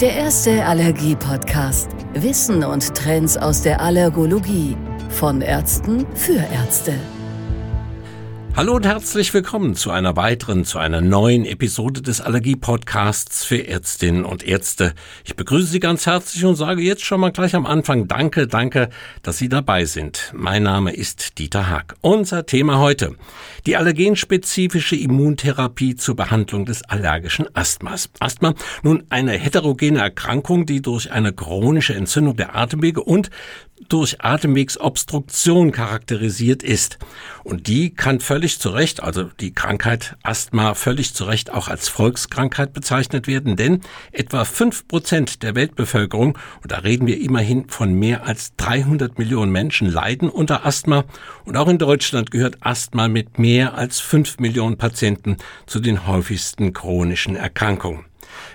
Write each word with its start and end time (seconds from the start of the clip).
Der 0.00 0.12
erste 0.12 0.62
Allergie-Podcast. 0.62 1.88
Wissen 2.12 2.62
und 2.62 2.94
Trends 2.94 3.38
aus 3.38 3.62
der 3.62 3.80
Allergologie. 3.80 4.76
Von 5.08 5.40
Ärzten 5.40 6.06
für 6.14 6.36
Ärzte. 6.52 6.92
Hallo 8.56 8.76
und 8.76 8.86
herzlich 8.86 9.34
willkommen 9.34 9.74
zu 9.74 9.90
einer 9.90 10.16
weiteren, 10.16 10.64
zu 10.64 10.78
einer 10.78 11.02
neuen 11.02 11.44
Episode 11.44 12.00
des 12.00 12.22
Allergie-Podcasts 12.22 13.44
für 13.44 13.68
Ärztinnen 13.68 14.24
und 14.24 14.42
Ärzte. 14.48 14.94
Ich 15.26 15.36
begrüße 15.36 15.66
Sie 15.66 15.78
ganz 15.78 16.06
herzlich 16.06 16.42
und 16.42 16.56
sage 16.56 16.80
jetzt 16.80 17.04
schon 17.04 17.20
mal 17.20 17.32
gleich 17.32 17.54
am 17.54 17.66
Anfang 17.66 18.08
Danke, 18.08 18.46
danke, 18.46 18.88
dass 19.22 19.36
Sie 19.36 19.50
dabei 19.50 19.84
sind. 19.84 20.32
Mein 20.34 20.62
Name 20.62 20.94
ist 20.94 21.38
Dieter 21.38 21.68
Haag. 21.68 21.96
Unser 22.00 22.46
Thema 22.46 22.78
heute. 22.78 23.16
Die 23.66 23.76
allergenspezifische 23.76 24.96
Immuntherapie 24.96 25.94
zur 25.94 26.16
Behandlung 26.16 26.64
des 26.64 26.82
allergischen 26.82 27.54
Asthmas. 27.54 28.08
Asthma, 28.20 28.54
nun 28.82 29.04
eine 29.10 29.32
heterogene 29.32 29.98
Erkrankung, 29.98 30.64
die 30.64 30.80
durch 30.80 31.12
eine 31.12 31.34
chronische 31.34 31.94
Entzündung 31.94 32.36
der 32.36 32.56
Atemwege 32.56 33.02
und 33.02 33.28
durch 33.88 34.22
Atemwegsobstruktion 34.22 35.70
charakterisiert 35.70 36.62
ist. 36.62 36.98
Und 37.44 37.66
die 37.68 37.94
kann 37.94 38.20
völlig 38.20 38.58
zu 38.58 38.70
Recht, 38.70 39.02
also 39.02 39.24
die 39.24 39.52
Krankheit 39.52 40.16
Asthma 40.22 40.74
völlig 40.74 41.14
zu 41.14 41.24
Recht 41.24 41.52
auch 41.52 41.68
als 41.68 41.88
Volkskrankheit 41.88 42.72
bezeichnet 42.72 43.26
werden, 43.26 43.56
denn 43.56 43.82
etwa 44.12 44.44
fünf 44.44 44.88
Prozent 44.88 45.42
der 45.42 45.54
Weltbevölkerung, 45.54 46.38
und 46.62 46.72
da 46.72 46.78
reden 46.78 47.06
wir 47.06 47.20
immerhin 47.20 47.68
von 47.68 47.92
mehr 47.92 48.24
als 48.24 48.56
300 48.56 49.18
Millionen 49.18 49.52
Menschen, 49.52 49.88
leiden 49.88 50.28
unter 50.28 50.64
Asthma. 50.64 51.04
Und 51.44 51.56
auch 51.56 51.68
in 51.68 51.78
Deutschland 51.78 52.30
gehört 52.30 52.56
Asthma 52.60 53.08
mit 53.08 53.38
mehr 53.38 53.74
als 53.74 54.00
fünf 54.00 54.38
Millionen 54.38 54.78
Patienten 54.78 55.36
zu 55.66 55.80
den 55.80 56.06
häufigsten 56.06 56.72
chronischen 56.72 57.36
Erkrankungen 57.36 58.05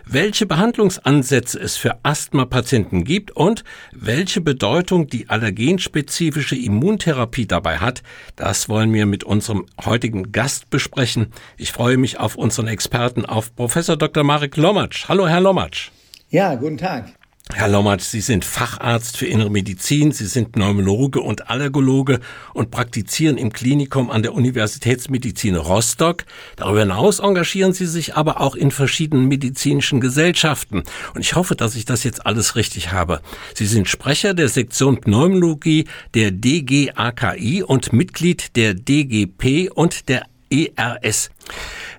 welche 0.06 0.46
Behandlungsansätze 0.46 1.60
es 1.60 1.78
für 1.78 2.00
Asthma-Patienten 2.04 3.04
gibt 3.04 3.32
und 3.32 3.64
welche 3.92 4.42
Bedeutung 4.42 5.08
die 5.08 5.30
allergenspezifische 5.30 6.56
Immuntherapie 6.56 7.48
dabei 7.48 7.78
hat, 7.78 8.04
das 8.36 8.70
wollen 8.70 8.94
wir 8.94 9.06
mit 9.06 9.24
unserem 9.24 9.66
heutigen 9.84 10.32
Gast 10.32 10.70
besprechen. 10.70 11.34
Ich 11.58 11.72
freue 11.72 11.98
mich 11.98 12.20
auf 12.20 12.36
unseren 12.36 12.68
Experten, 12.68 13.26
auf 13.26 13.56
Professor 13.56 13.98
Dr. 13.98 14.24
Marek 14.24 14.58
Lomatsch. 14.58 15.08
Hallo, 15.08 15.28
Herr 15.28 15.42
Lomatsch. 15.42 15.92
Ja, 16.30 16.56
guten 16.56 16.78
Tag. 16.78 17.21
Herr 17.54 17.68
Lommatsch, 17.68 18.04
Sie 18.04 18.22
sind 18.22 18.46
Facharzt 18.46 19.18
für 19.18 19.26
Innere 19.26 19.50
Medizin, 19.50 20.12
Sie 20.12 20.26
sind 20.26 20.52
Pneumologe 20.52 21.22
und 21.22 21.50
Allergologe 21.50 22.20
und 22.54 22.72
praktizieren 22.72 23.38
im 23.38 23.52
Klinikum 23.52 24.10
an 24.10 24.24
der 24.24 24.34
Universitätsmedizin 24.34 25.56
Rostock. 25.56 26.24
Darüber 26.56 26.82
hinaus 26.82 27.20
engagieren 27.20 27.74
Sie 27.74 27.86
sich 27.86 28.16
aber 28.16 28.42
auch 28.42 28.56
in 28.56 28.72
verschiedenen 28.72 29.28
medizinischen 29.28 30.00
Gesellschaften. 30.00 30.84
Und 31.14 31.22
ich 31.22 31.36
hoffe, 31.36 31.56
dass 31.56 31.76
ich 31.76 31.86
das 31.86 32.04
jetzt 32.04 32.26
alles 32.26 32.56
richtig 32.56 32.92
habe. 32.92 33.22
Sie 33.54 33.66
sind 33.66 33.88
Sprecher 33.88 34.34
der 34.34 34.50
Sektion 34.50 35.02
Pneumologie 35.02 35.86
der 36.14 36.32
DGAKI 36.32 37.64
und 37.64 37.94
Mitglied 37.94 38.56
der 38.56 38.74
DGP 38.74 39.70
und 39.74 40.10
der 40.10 40.26
ERS. 40.52 41.30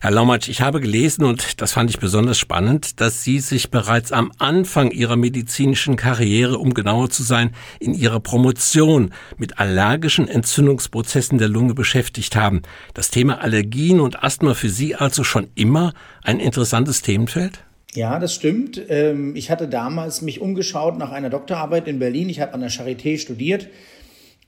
Herr 0.01 0.11
Laumatsch, 0.11 0.49
ich 0.49 0.61
habe 0.61 0.81
gelesen 0.81 1.25
und 1.25 1.61
das 1.63 1.73
fand 1.73 1.89
ich 1.89 1.99
besonders 1.99 2.39
spannend, 2.39 3.01
dass 3.01 3.23
Sie 3.23 3.39
sich 3.39 3.71
bereits 3.71 4.13
am 4.13 4.33
Anfang 4.39 4.91
Ihrer 4.91 5.17
medizinischen 5.17 5.97
Karriere, 5.97 6.59
um 6.59 6.75
genauer 6.75 7.11
zu 7.11 7.23
sein, 7.23 7.53
in 7.81 7.95
Ihrer 7.95 8.21
Promotion 8.21 9.13
mit 9.39 9.59
allergischen 9.59 10.29
Entzündungsprozessen 10.29 11.39
der 11.39 11.49
Lunge 11.49 11.75
beschäftigt 11.75 12.37
haben. 12.37 12.63
Das 12.95 13.11
Thema 13.11 13.41
Allergien 13.41 14.01
und 14.01 14.23
Asthma 14.25 14.55
für 14.55 14.71
Sie 14.71 14.95
also 14.97 15.25
schon 15.25 15.49
immer 15.55 15.95
ein 16.23 16.41
interessantes 16.41 17.03
Themenfeld? 17.03 17.61
Ja, 17.95 18.19
das 18.19 18.35
stimmt. 18.35 18.81
Ähm, 18.89 19.37
ich 19.37 19.51
hatte 19.51 19.69
damals 19.69 20.23
mich 20.23 20.41
umgeschaut 20.41 20.99
nach 20.99 21.13
einer 21.13 21.29
Doktorarbeit 21.29 21.89
in 21.89 21.99
Berlin. 21.99 22.29
Ich 22.29 22.41
habe 22.41 22.55
an 22.55 22.61
der 22.61 22.71
Charité 22.71 23.19
studiert 23.19 23.69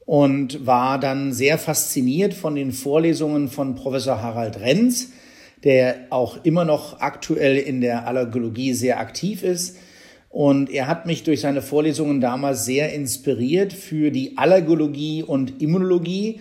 und 0.07 0.67
war 0.67 0.99
dann 0.99 1.33
sehr 1.33 1.59
fasziniert 1.59 2.35
von 2.35 2.55
den 2.55 2.73
Vorlesungen 2.73 3.49
von 3.49 3.75
Professor 3.75 4.23
Harald 4.23 4.61
Renz, 4.61 5.13
der 5.63 6.07
auch 6.11 6.45
immer 6.45 6.65
noch 6.65 7.01
aktuell 7.01 7.57
in 7.57 7.81
der 7.81 8.07
Allergologie 8.07 8.75
sehr 8.75 9.01
aktiv 9.01 9.43
ist. 9.43 9.77
Und 10.29 10.69
er 10.69 10.89
hat 10.89 11.07
mich 11.07 11.23
durch 11.23 11.41
seine 11.41 11.63
Vorlesungen 11.63 12.21
damals 12.21 12.65
sehr 12.65 12.93
inspiriert 12.93 13.73
für 13.73 14.11
die 14.11 14.37
Allergologie 14.37 15.23
und 15.23 15.63
Immunologie. 15.63 16.41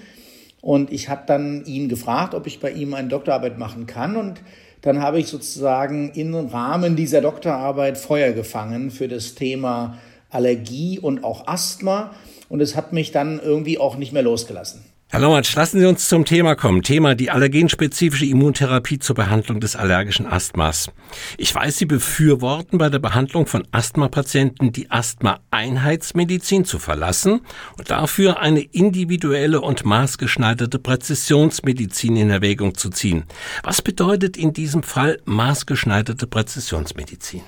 Und 0.61 0.91
ich 0.91 1.09
habe 1.09 1.23
dann 1.27 1.63
ihn 1.65 1.89
gefragt, 1.89 2.33
ob 2.33 2.47
ich 2.47 2.59
bei 2.59 2.71
ihm 2.71 2.95
eine 2.95 3.07
Doktorarbeit 3.07 3.59
machen 3.59 3.85
kann. 3.85 4.17
Und 4.17 4.41
dann 4.81 4.99
habe 5.01 5.19
ich 5.19 5.27
sozusagen 5.27 6.11
im 6.15 6.33
Rahmen 6.33 6.95
dieser 6.95 7.21
Doktorarbeit 7.21 7.97
Feuer 7.97 8.31
gefangen 8.31 8.91
für 8.91 9.07
das 9.07 9.35
Thema 9.35 9.99
Allergie 10.29 10.99
und 10.99 11.23
auch 11.23 11.47
Asthma 11.47 12.13
und 12.53 12.61
es 12.61 12.75
hat 12.75 12.93
mich 12.93 13.11
dann 13.11 13.39
irgendwie 13.39 13.79
auch 13.79 13.97
nicht 13.97 14.13
mehr 14.13 14.21
losgelassen. 14.21 14.85
Herr 15.09 15.21
Laumatsch, 15.21 15.55
lassen 15.55 15.79
Sie 15.79 15.87
uns 15.87 16.07
zum 16.07 16.23
Thema 16.23 16.55
kommen. 16.55 16.83
Thema 16.83 17.15
die 17.15 17.31
allergenspezifische 17.31 18.27
Immuntherapie 18.27 18.99
zur 18.99 19.15
Behandlung 19.15 19.59
des 19.59 19.75
allergischen 19.75 20.27
Asthmas. 20.27 20.91
Ich 21.39 21.53
weiß, 21.53 21.77
Sie 21.77 21.87
befürworten 21.87 22.77
bei 22.77 22.89
der 22.89 22.99
Behandlung 22.99 23.47
von 23.47 23.67
Asthmapatienten 23.71 24.71
die 24.71 24.91
Asthma-Einheitsmedizin 24.91 26.63
zu 26.63 26.77
verlassen 26.77 27.41
und 27.79 27.89
dafür 27.89 28.39
eine 28.39 28.61
individuelle 28.61 29.59
und 29.59 29.83
maßgeschneiderte 29.83 30.77
Präzisionsmedizin 30.77 32.17
in 32.17 32.29
Erwägung 32.29 32.75
zu 32.75 32.91
ziehen. 32.91 33.23
Was 33.63 33.81
bedeutet 33.81 34.37
in 34.37 34.53
diesem 34.53 34.83
Fall 34.83 35.19
maßgeschneiderte 35.25 36.27
Präzisionsmedizin? 36.27 37.41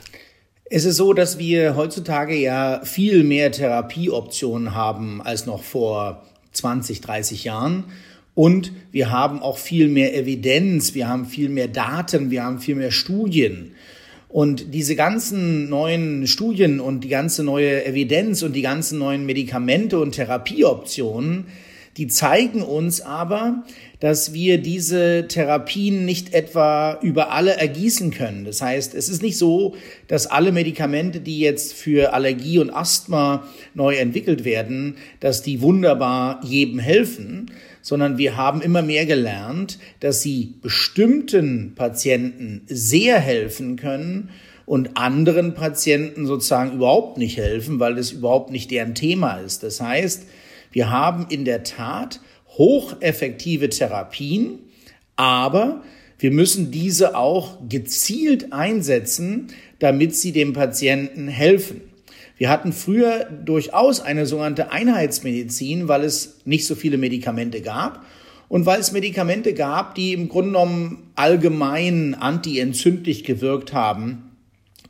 Es 0.75 0.83
ist 0.83 0.97
so, 0.97 1.13
dass 1.13 1.39
wir 1.39 1.77
heutzutage 1.77 2.35
ja 2.35 2.81
viel 2.83 3.23
mehr 3.23 3.49
Therapieoptionen 3.49 4.75
haben 4.75 5.21
als 5.21 5.45
noch 5.45 5.63
vor 5.63 6.25
20, 6.51 6.99
30 6.99 7.45
Jahren. 7.45 7.85
Und 8.33 8.73
wir 8.91 9.09
haben 9.09 9.41
auch 9.41 9.57
viel 9.57 9.87
mehr 9.87 10.13
Evidenz, 10.13 10.93
wir 10.93 11.07
haben 11.07 11.27
viel 11.27 11.47
mehr 11.47 11.69
Daten, 11.69 12.29
wir 12.29 12.43
haben 12.43 12.59
viel 12.59 12.75
mehr 12.75 12.91
Studien. 12.91 13.71
Und 14.27 14.73
diese 14.73 14.97
ganzen 14.97 15.69
neuen 15.69 16.27
Studien 16.27 16.81
und 16.81 17.05
die 17.05 17.07
ganze 17.07 17.45
neue 17.45 17.85
Evidenz 17.85 18.43
und 18.43 18.51
die 18.51 18.61
ganzen 18.61 18.99
neuen 18.99 19.25
Medikamente 19.25 19.97
und 19.97 20.11
Therapieoptionen, 20.11 21.45
die 21.97 22.07
zeigen 22.07 22.61
uns 22.61 22.99
aber, 22.99 23.63
dass 24.01 24.33
wir 24.33 24.57
diese 24.57 25.27
Therapien 25.29 26.03
nicht 26.03 26.33
etwa 26.33 26.99
über 27.01 27.31
alle 27.31 27.55
ergießen 27.55 28.11
können. 28.11 28.43
Das 28.43 28.61
heißt, 28.61 28.93
es 28.93 29.07
ist 29.07 29.21
nicht 29.21 29.37
so, 29.37 29.75
dass 30.07 30.27
alle 30.27 30.51
Medikamente, 30.51 31.21
die 31.21 31.39
jetzt 31.39 31.73
für 31.73 32.13
Allergie 32.13 32.59
und 32.59 32.69
Asthma 32.69 33.47
neu 33.73 33.95
entwickelt 33.95 34.43
werden, 34.43 34.97
dass 35.21 35.41
die 35.41 35.61
wunderbar 35.61 36.41
jedem 36.43 36.79
helfen, 36.79 37.51
sondern 37.81 38.17
wir 38.17 38.35
haben 38.35 38.61
immer 38.61 38.81
mehr 38.81 39.05
gelernt, 39.05 39.79
dass 40.01 40.21
sie 40.21 40.55
bestimmten 40.61 41.75
Patienten 41.75 42.63
sehr 42.67 43.19
helfen 43.19 43.77
können 43.77 44.29
und 44.65 44.97
anderen 44.97 45.53
Patienten 45.53 46.25
sozusagen 46.25 46.73
überhaupt 46.73 47.17
nicht 47.17 47.37
helfen, 47.37 47.79
weil 47.79 47.95
das 47.95 48.11
überhaupt 48.11 48.51
nicht 48.51 48.71
deren 48.71 48.95
Thema 48.95 49.35
ist. 49.37 49.63
Das 49.63 49.79
heißt, 49.79 50.23
wir 50.71 50.89
haben 50.89 51.27
in 51.29 51.45
der 51.45 51.63
Tat 51.63 52.19
hocheffektive 52.57 53.69
Therapien, 53.69 54.59
aber 55.15 55.83
wir 56.19 56.31
müssen 56.31 56.71
diese 56.71 57.15
auch 57.15 57.57
gezielt 57.67 58.53
einsetzen, 58.53 59.47
damit 59.79 60.15
sie 60.15 60.31
dem 60.31 60.53
Patienten 60.53 61.27
helfen. 61.27 61.81
Wir 62.37 62.49
hatten 62.49 62.73
früher 62.73 63.25
durchaus 63.25 64.01
eine 64.01 64.25
sogenannte 64.25 64.71
Einheitsmedizin, 64.71 65.87
weil 65.87 66.03
es 66.03 66.41
nicht 66.45 66.65
so 66.65 66.75
viele 66.75 66.97
Medikamente 66.97 67.61
gab 67.61 68.05
und 68.49 68.65
weil 68.65 68.79
es 68.79 68.91
Medikamente 68.91 69.53
gab, 69.53 69.95
die 69.95 70.13
im 70.13 70.27
Grunde 70.29 70.51
genommen 70.51 71.11
allgemein 71.15 72.13
antientzündlich 72.13 73.23
gewirkt 73.23 73.73
haben 73.73 74.34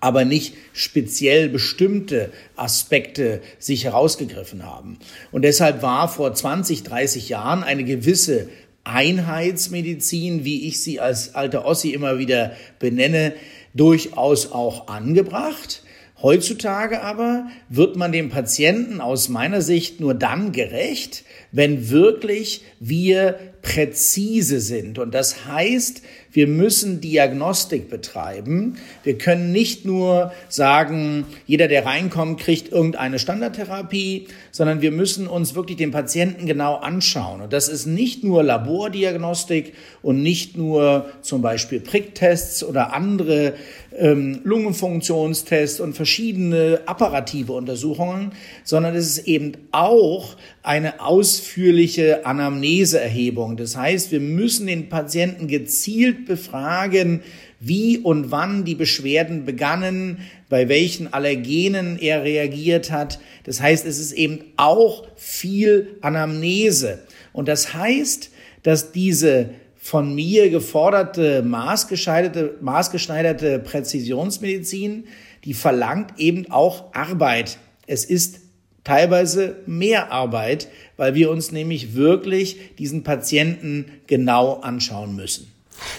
aber 0.06 0.24
nicht 0.24 0.54
speziell 0.72 1.50
bestimmte 1.50 2.32
Aspekte 2.56 3.42
sich 3.58 3.86
herausgegriffen 3.86 4.64
haben. 4.64 5.00
Und 5.32 5.42
deshalb 5.42 5.82
war 5.82 6.08
vor 6.08 6.32
20, 6.32 6.84
30 6.84 7.28
Jahren 7.28 7.64
eine 7.64 7.84
gewisse 7.84 8.50
Einheitsmedizin, 8.84 10.46
wie 10.46 10.68
ich 10.68 10.84
sie 10.84 11.00
als 11.00 11.34
alter 11.34 11.66
Ossi 11.66 11.90
immer 11.90 12.20
wieder 12.20 12.52
benenne, 12.78 13.34
durchaus 13.74 14.52
auch 14.52 14.90
angebracht. 14.90 15.82
Heutzutage 16.22 17.02
aber 17.02 17.48
wird 17.68 17.96
man 17.96 18.12
dem 18.12 18.30
Patienten 18.30 19.02
aus 19.02 19.28
meiner 19.28 19.64
Sicht 19.64 20.00
nur 20.00 20.14
dann 20.14 20.52
gerecht, 20.52 21.24
wenn 21.52 21.90
wirklich 21.90 22.62
wir 22.80 23.40
präzise 23.64 24.60
sind. 24.60 25.00
Und 25.00 25.16
das 25.16 25.48
heißt, 25.48 26.04
Wir 26.36 26.48
müssen 26.48 27.00
Diagnostik 27.00 27.90
betreiben. 27.90 28.76
Wir 29.04 29.18
können 29.18 29.54
nicht 29.54 29.86
nur 29.86 30.34
sagen, 30.50 31.24
jeder, 31.48 31.70
der 31.70 31.86
reinkommt, 31.86 32.42
kriegt 32.42 32.74
irgendeine 32.74 33.20
Standardtherapie, 33.20 34.28
sondern 34.52 34.82
wir 34.82 34.92
müssen 34.92 35.28
uns 35.28 35.56
wirklich 35.56 35.78
den 35.78 35.92
Patienten 35.92 36.46
genau 36.46 36.76
anschauen. 36.76 37.40
Und 37.40 37.54
das 37.54 37.70
ist 37.70 37.86
nicht 37.86 38.26
nur 38.26 38.44
Labordiagnostik 38.44 39.76
und 40.02 40.22
nicht 40.22 40.58
nur 40.58 41.10
zum 41.22 41.42
Beispiel 41.42 41.80
Pricktests 41.80 42.66
oder 42.66 42.92
andere 42.92 43.54
ähm, 43.98 44.42
Lungenfunktionstests 44.44 45.80
und 45.80 45.94
verschiedene 45.94 46.82
apparative 46.86 47.54
Untersuchungen, 47.54 48.34
sondern 48.66 48.94
es 48.94 49.18
ist 49.18 49.28
eben 49.28 49.54
auch 49.72 50.36
eine 50.66 51.02
ausführliche 51.02 52.26
Anamneseerhebung. 52.26 53.58
Das 53.58 53.78
heißt, 53.78 54.12
wir 54.12 54.20
müssen 54.20 54.68
den 54.68 54.90
Patienten 54.90 55.48
gezielt 55.48 56.26
befragen, 56.26 57.22
wie 57.60 57.98
und 57.98 58.32
wann 58.32 58.66
die 58.66 58.76
Beschwerden 58.76 59.46
begannen, 59.46 60.20
bei 60.50 60.70
welchen 60.70 61.14
Allergenen 61.14 61.98
er 62.00 62.24
reagiert 62.24 62.92
hat. 62.92 63.20
Das 63.44 63.62
heißt, 63.62 63.86
es 63.86 64.00
ist 64.00 64.12
eben 64.12 64.40
auch 64.58 65.08
viel 65.16 65.98
Anamnese. 66.02 67.00
Und 67.34 67.48
das 67.48 67.74
heißt, 67.74 68.30
dass 68.64 68.92
diese 68.92 69.50
von 69.78 70.16
mir 70.16 70.50
geforderte 70.50 71.44
maßgeschneiderte, 71.44 72.56
maßgeschneiderte 72.62 73.60
Präzisionsmedizin, 73.60 75.06
die 75.44 75.54
verlangt 75.54 76.20
eben 76.20 76.50
auch 76.50 76.94
Arbeit. 76.94 77.60
Es 77.86 78.04
ist 78.04 78.40
teilweise 78.86 79.58
mehr 79.66 80.14
Arbeit, 80.14 80.70
weil 80.96 81.14
wir 81.14 81.30
uns 81.30 81.52
nämlich 81.52 81.94
wirklich 81.94 82.76
diesen 82.78 83.04
Patienten 83.04 83.86
genau 84.08 84.62
anschauen 84.62 85.18
müssen. 85.18 85.52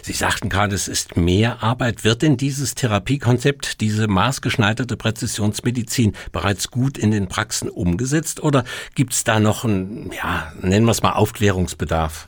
Sie 0.02 0.14
sagten 0.14 0.48
gerade, 0.48 0.74
es 0.74 0.88
ist 0.88 1.18
mehr 1.18 1.62
Arbeit. 1.62 2.02
Wird 2.02 2.22
denn 2.22 2.38
dieses 2.38 2.74
Therapiekonzept, 2.74 3.82
diese 3.82 4.08
maßgeschneiderte 4.08 4.96
Präzisionsmedizin 4.96 6.14
bereits 6.32 6.70
gut 6.70 6.96
in 6.96 7.10
den 7.10 7.28
Praxen 7.28 7.68
umgesetzt 7.68 8.42
oder 8.42 8.64
gibt 8.94 9.12
es 9.12 9.24
da 9.24 9.38
noch 9.38 9.64
einen, 9.64 10.12
ja, 10.12 10.52
nennen 10.62 10.86
wir 10.86 10.92
es 10.92 11.02
mal 11.02 11.12
Aufklärungsbedarf? 11.12 12.26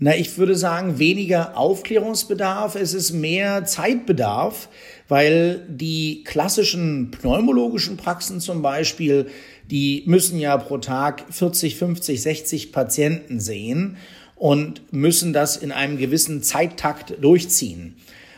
Na, 0.00 0.14
ich 0.16 0.38
würde 0.38 0.56
sagen, 0.56 1.00
weniger 1.00 1.56
Aufklärungsbedarf, 1.56 2.76
es 2.76 2.94
ist 2.94 3.12
mehr 3.12 3.64
Zeitbedarf, 3.64 4.68
weil 5.08 5.66
die 5.68 6.22
klassischen 6.24 7.10
pneumologischen 7.10 7.96
Praxen 7.96 8.40
zum 8.40 8.62
Beispiel, 8.62 9.26
die 9.70 10.02
müssen 10.06 10.38
ja 10.38 10.56
pro 10.56 10.78
Tag 10.78 11.24
40, 11.30 11.76
50, 11.76 12.22
60 12.22 12.72
Patienten 12.72 13.40
sehen 13.40 13.96
und 14.36 14.92
müssen 14.92 15.32
das 15.32 15.56
in 15.56 15.72
einem 15.72 15.98
gewissen 15.98 16.42
Zeittakt 16.42 17.22
durchziehen. 17.22 17.96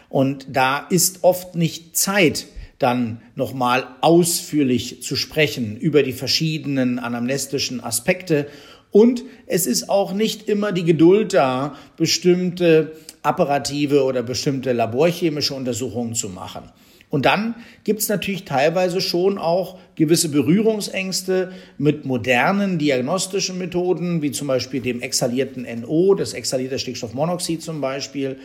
Und 0.09 0.47
da 0.51 0.87
ist 0.91 1.23
oft 1.23 1.55
nicht 1.55 1.97
Zeit, 1.97 2.47
dann 2.79 3.21
nochmal 3.37 3.87
ausführlich 4.01 5.03
zu 5.03 5.15
sprechen 5.15 5.77
über 5.77 6.03
die 6.03 6.15
verschiedenen 6.15 6.99
anamnestischen 6.99 7.83
Aspekte 7.83 8.47
und 8.91 9.23
es 9.47 9.67
ist 9.67 9.89
auch 9.89 10.13
nicht 10.13 10.49
immer 10.49 10.73
die 10.73 10.85
Geduld 10.85 11.35
da, 11.35 11.77
bestimmte 11.97 12.93
apparative 13.23 14.03
oder 14.03 14.23
bestimmte 14.23 14.73
laborchemische 14.73 15.55
Untersuchungen 15.55 16.15
zu 16.15 16.29
machen. 16.29 16.63
Und 17.11 17.27
dann 17.27 17.57
gibt 17.83 18.01
es 18.01 18.09
natürlich 18.09 18.45
teilweise 18.45 19.01
schon 19.01 19.37
auch 19.37 19.79
gewisse 19.97 20.29
Berührungsängste 20.29 21.53
mit 21.77 22.05
modernen 22.05 22.79
diagnostischen 22.79 23.59
Methoden, 23.59 24.23
wie 24.23 24.31
zum 24.31 24.47
Beispiel 24.47 24.81
dem 24.81 25.03
exhalierten 25.03 25.67
NO, 25.81 26.15
das 26.15 26.33
exhalierte 26.33 26.79
Stickstoffmonoxid 26.79 27.63
zum 27.63 27.81
Beispiel, 27.81 28.37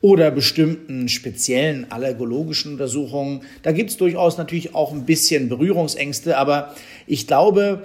oder 0.00 0.30
bestimmten 0.30 1.08
speziellen 1.08 1.90
allergologischen 1.90 2.72
Untersuchungen. 2.72 3.42
Da 3.62 3.72
gibt 3.72 3.90
es 3.90 3.96
durchaus 3.96 4.38
natürlich 4.38 4.74
auch 4.74 4.92
ein 4.92 5.04
bisschen 5.04 5.48
Berührungsängste, 5.48 6.38
aber 6.38 6.74
ich 7.06 7.26
glaube, 7.26 7.82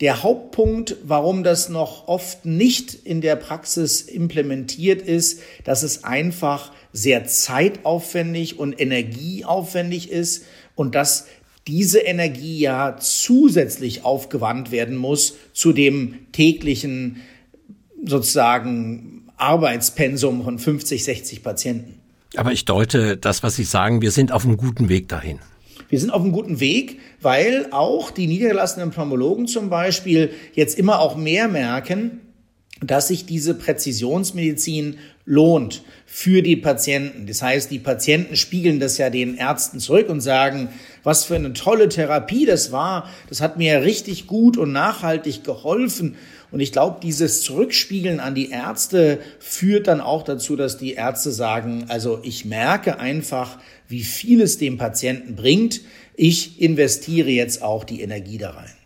der 0.00 0.22
Hauptpunkt, 0.22 0.96
warum 1.04 1.42
das 1.42 1.68
noch 1.68 2.06
oft 2.06 2.44
nicht 2.44 2.94
in 2.94 3.20
der 3.20 3.36
Praxis 3.36 4.02
implementiert 4.02 5.00
ist, 5.00 5.40
dass 5.64 5.82
es 5.82 6.04
einfach 6.04 6.72
sehr 6.92 7.26
zeitaufwendig 7.26 8.58
und 8.58 8.78
energieaufwendig 8.78 10.10
ist 10.10 10.44
und 10.74 10.94
dass 10.94 11.26
diese 11.66 12.00
Energie 12.00 12.58
ja 12.58 12.96
zusätzlich 12.98 14.04
aufgewandt 14.04 14.70
werden 14.70 14.96
muss 14.96 15.34
zu 15.52 15.72
dem 15.72 16.30
täglichen 16.32 17.22
sozusagen 18.04 19.28
Arbeitspensum 19.36 20.44
von 20.44 20.58
50, 20.58 21.04
60 21.04 21.42
Patienten. 21.42 22.00
Aber 22.36 22.52
ich 22.52 22.66
deute 22.66 23.16
das, 23.16 23.42
was 23.42 23.56
Sie 23.56 23.64
sagen, 23.64 24.02
wir 24.02 24.10
sind 24.10 24.30
auf 24.30 24.44
einem 24.44 24.56
guten 24.56 24.88
Weg 24.88 25.08
dahin. 25.08 25.40
Wir 25.88 26.00
sind 26.00 26.10
auf 26.10 26.22
einem 26.22 26.32
guten 26.32 26.60
Weg, 26.60 27.00
weil 27.20 27.68
auch 27.70 28.10
die 28.10 28.26
niedergelassenen 28.26 28.90
Pneumologen 28.90 29.46
zum 29.46 29.70
Beispiel 29.70 30.30
jetzt 30.54 30.78
immer 30.78 31.00
auch 31.00 31.16
mehr 31.16 31.48
merken, 31.48 32.20
dass 32.82 33.08
sich 33.08 33.24
diese 33.24 33.54
Präzisionsmedizin 33.54 34.98
lohnt 35.24 35.82
für 36.04 36.42
die 36.42 36.56
Patienten. 36.56 37.26
Das 37.26 37.42
heißt, 37.42 37.70
die 37.70 37.78
Patienten 37.78 38.36
spiegeln 38.36 38.80
das 38.80 38.98
ja 38.98 39.08
den 39.10 39.36
Ärzten 39.36 39.80
zurück 39.80 40.08
und 40.08 40.20
sagen, 40.20 40.68
was 41.02 41.24
für 41.24 41.36
eine 41.36 41.52
tolle 41.54 41.88
Therapie 41.88 42.44
das 42.44 42.72
war. 42.72 43.10
Das 43.28 43.40
hat 43.40 43.56
mir 43.56 43.82
richtig 43.82 44.26
gut 44.26 44.56
und 44.56 44.72
nachhaltig 44.72 45.42
geholfen. 45.42 46.16
Und 46.52 46.60
ich 46.60 46.70
glaube, 46.70 47.00
dieses 47.02 47.42
Zurückspiegeln 47.42 48.20
an 48.20 48.34
die 48.34 48.50
Ärzte 48.50 49.18
führt 49.40 49.88
dann 49.88 50.00
auch 50.00 50.22
dazu, 50.22 50.54
dass 50.54 50.78
die 50.78 50.94
Ärzte 50.94 51.32
sagen, 51.32 51.86
also 51.88 52.20
ich 52.22 52.44
merke 52.44 52.98
einfach, 52.98 53.58
wie 53.88 54.04
viel 54.04 54.40
es 54.42 54.58
dem 54.58 54.76
Patienten 54.76 55.34
bringt. 55.34 55.80
Ich 56.14 56.60
investiere 56.60 57.30
jetzt 57.30 57.62
auch 57.62 57.84
die 57.84 58.00
Energie 58.00 58.38
da 58.38 58.50
rein. 58.50 58.85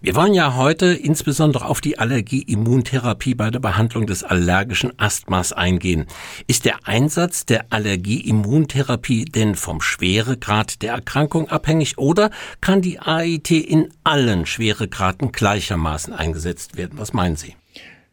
Wir 0.00 0.14
wollen 0.14 0.34
ja 0.34 0.54
heute 0.54 0.86
insbesondere 0.86 1.66
auf 1.66 1.80
die 1.80 1.98
Allergie-Immuntherapie 1.98 3.34
bei 3.34 3.50
der 3.50 3.58
Behandlung 3.58 4.06
des 4.06 4.22
allergischen 4.22 4.98
Asthmas 4.98 5.52
eingehen. 5.52 6.06
Ist 6.46 6.64
der 6.64 6.86
Einsatz 6.86 7.46
der 7.46 7.66
Allergie-Immuntherapie 7.70 9.24
denn 9.24 9.54
vom 9.54 9.80
Schweregrad 9.80 10.82
der 10.82 10.92
Erkrankung 10.92 11.48
abhängig 11.48 11.98
oder 11.98 12.30
kann 12.60 12.82
die 12.82 13.00
AIT 13.00 13.50
in 13.50 13.92
allen 14.04 14.46
Schweregraden 14.46 15.32
gleichermaßen 15.32 16.12
eingesetzt 16.12 16.76
werden? 16.76 16.98
Was 16.98 17.12
meinen 17.12 17.36
Sie? 17.36 17.57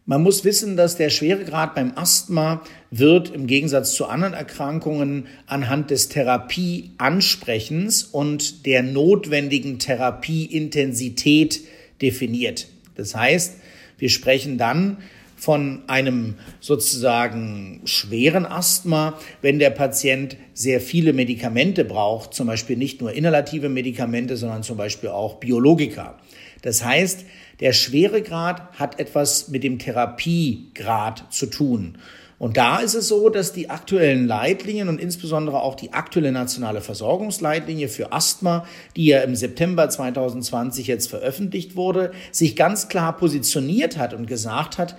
Man 0.08 0.22
muss 0.22 0.44
wissen, 0.44 0.78
dass 0.78 0.98
der 0.98 1.10
Schweregrad 1.10 1.74
beim 1.74 1.94
Asthma 1.96 2.62
wird 2.92 3.32
im 3.32 3.48
Gegensatz 3.48 3.94
zu 3.94 4.06
anderen 4.06 4.36
Erkrankungen 4.36 5.26
anhand 5.48 5.90
des 5.90 6.10
Therapieansprechens 6.10 8.04
und 8.04 8.68
der 8.68 8.84
notwendigen 8.84 9.80
Therapieintensität 9.80 11.62
definiert. 12.04 12.68
Das 12.94 13.16
heißt, 13.16 13.56
wir 13.98 14.10
sprechen 14.10 14.60
dann 14.60 14.98
von 15.38 15.82
einem 15.88 16.36
sozusagen 16.60 17.82
schweren 17.86 18.46
Asthma, 18.46 19.18
wenn 19.42 19.58
der 19.58 19.72
Patient 19.72 20.38
sehr 20.54 20.82
viele 20.82 21.14
Medikamente 21.14 21.84
braucht, 21.84 22.36
zum 22.36 22.46
Beispiel 22.46 22.78
nicht 22.78 23.02
nur 23.02 23.12
inhalative 23.12 23.70
Medikamente, 23.70 24.38
sondern 24.38 24.62
zum 24.62 24.78
Beispiel 24.78 25.10
auch 25.10 25.36
Biologika. 25.36 26.20
Das 26.62 26.84
heißt, 26.84 27.26
der 27.60 27.74
Schweregrad 27.74 28.74
hat 28.80 29.00
etwas 29.00 29.48
mit 29.50 29.64
dem 29.64 29.80
Therapiegrad 29.80 31.26
zu 31.32 31.46
tun. 31.46 31.98
Und 32.38 32.58
da 32.58 32.80
ist 32.80 32.96
es 32.96 33.08
so, 33.08 33.30
dass 33.30 33.54
die 33.54 33.70
aktuellen 33.70 34.28
Leitlinien 34.28 34.90
und 34.90 35.00
insbesondere 35.00 35.62
auch 35.62 35.76
die 35.76 35.94
aktuelle 35.94 36.34
nationale 36.34 36.82
Versorgungsleitlinie 36.82 37.88
für 37.88 38.12
Asthma, 38.12 38.66
die 38.98 39.06
ja 39.06 39.22
im 39.22 39.36
September 39.36 39.88
2020 39.88 40.88
jetzt 40.88 41.10
veröffentlicht 41.10 41.78
wurde, 41.78 42.12
sich 42.32 42.58
ganz 42.58 42.90
klar 42.90 43.16
positioniert 43.16 43.98
hat 43.98 44.14
und 44.14 44.28
gesagt 44.28 44.78
hat, 44.78 44.98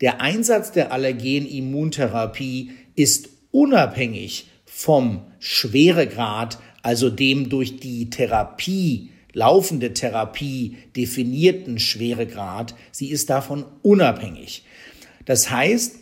der 0.00 0.22
Einsatz 0.22 0.72
der 0.72 0.92
Allergen-Immuntherapie 0.92 2.70
ist 2.94 3.28
unabhängig 3.50 4.48
vom 4.64 5.26
Schweregrad, 5.38 6.58
also 6.82 7.10
dem 7.10 7.50
durch 7.50 7.76
die 7.76 8.08
Therapie 8.08 9.09
laufende 9.32 9.94
Therapie 9.94 10.76
definierten 10.96 11.78
Schweregrad, 11.78 12.74
sie 12.90 13.10
ist 13.10 13.30
davon 13.30 13.64
unabhängig. 13.82 14.64
Das 15.24 15.50
heißt, 15.50 15.96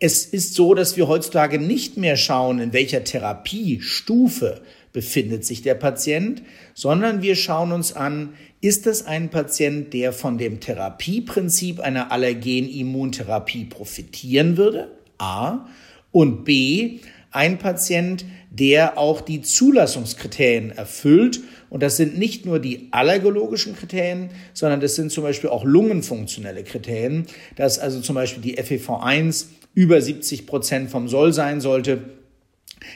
es 0.00 0.24
ist 0.26 0.54
so, 0.54 0.74
dass 0.74 0.96
wir 0.96 1.08
heutzutage 1.08 1.58
nicht 1.58 1.96
mehr 1.96 2.16
schauen, 2.16 2.58
in 2.58 2.72
welcher 2.72 3.04
Therapiestufe 3.04 4.60
befindet 4.92 5.44
sich 5.44 5.62
der 5.62 5.74
Patient, 5.74 6.42
sondern 6.74 7.22
wir 7.22 7.36
schauen 7.36 7.72
uns 7.72 7.92
an, 7.92 8.34
ist 8.60 8.86
es 8.86 9.04
ein 9.04 9.28
Patient, 9.28 9.92
der 9.92 10.12
von 10.12 10.38
dem 10.38 10.60
Therapieprinzip 10.60 11.80
einer 11.80 12.12
Allergen-Immuntherapie 12.12 13.64
profitieren 13.64 14.56
würde? 14.56 14.90
A. 15.18 15.66
Und 16.12 16.44
B. 16.44 17.00
Ein 17.30 17.58
Patient, 17.58 18.24
der 18.50 18.96
auch 18.96 19.20
die 19.20 19.42
Zulassungskriterien 19.42 20.70
erfüllt 20.70 21.40
und 21.74 21.82
das 21.82 21.96
sind 21.96 22.16
nicht 22.16 22.46
nur 22.46 22.60
die 22.60 22.86
allergologischen 22.92 23.74
Kriterien, 23.74 24.30
sondern 24.52 24.78
das 24.78 24.94
sind 24.94 25.10
zum 25.10 25.24
Beispiel 25.24 25.50
auch 25.50 25.64
lungenfunktionelle 25.64 26.62
Kriterien, 26.62 27.26
dass 27.56 27.80
also 27.80 28.00
zum 28.00 28.14
Beispiel 28.14 28.40
die 28.44 28.56
FEV1 28.60 29.46
über 29.74 30.00
70 30.00 30.46
Prozent 30.46 30.88
vom 30.88 31.08
Soll 31.08 31.32
sein 31.32 31.60
sollte. 31.60 32.10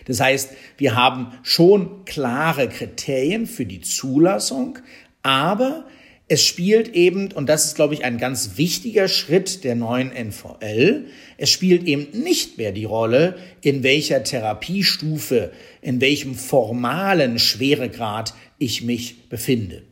Das 0.05 0.21
heißt, 0.21 0.51
wir 0.77 0.95
haben 0.95 1.33
schon 1.43 2.05
klare 2.05 2.69
Kriterien 2.69 3.49
für 3.49 3.67
die 3.67 3.81
Zulassung, 3.81 4.79
aber 5.25 5.85
es 6.29 6.45
spielt 6.45 6.95
eben, 6.95 7.33
und 7.33 7.49
das 7.49 7.65
ist, 7.65 7.75
glaube 7.75 7.95
ich, 7.95 8.05
ein 8.05 8.19
ganz 8.19 8.53
wichtiger 8.57 9.09
Schritt 9.09 9.65
der 9.65 9.75
neuen 9.75 10.13
NVL, 10.13 11.07
es 11.39 11.51
spielt 11.51 11.85
eben 11.85 12.23
nicht 12.23 12.59
mehr 12.59 12.73
die 12.73 12.85
Rolle, 12.85 13.37
in 13.63 13.83
welcher 13.83 14.23
Therapiestufe, 14.23 15.51
in 15.81 16.03
welchem 16.03 16.35
formalen 16.35 17.39
Schweregrad 17.39 18.35
ich 18.59 18.83
mich 18.83 19.29
befinde. 19.31 19.83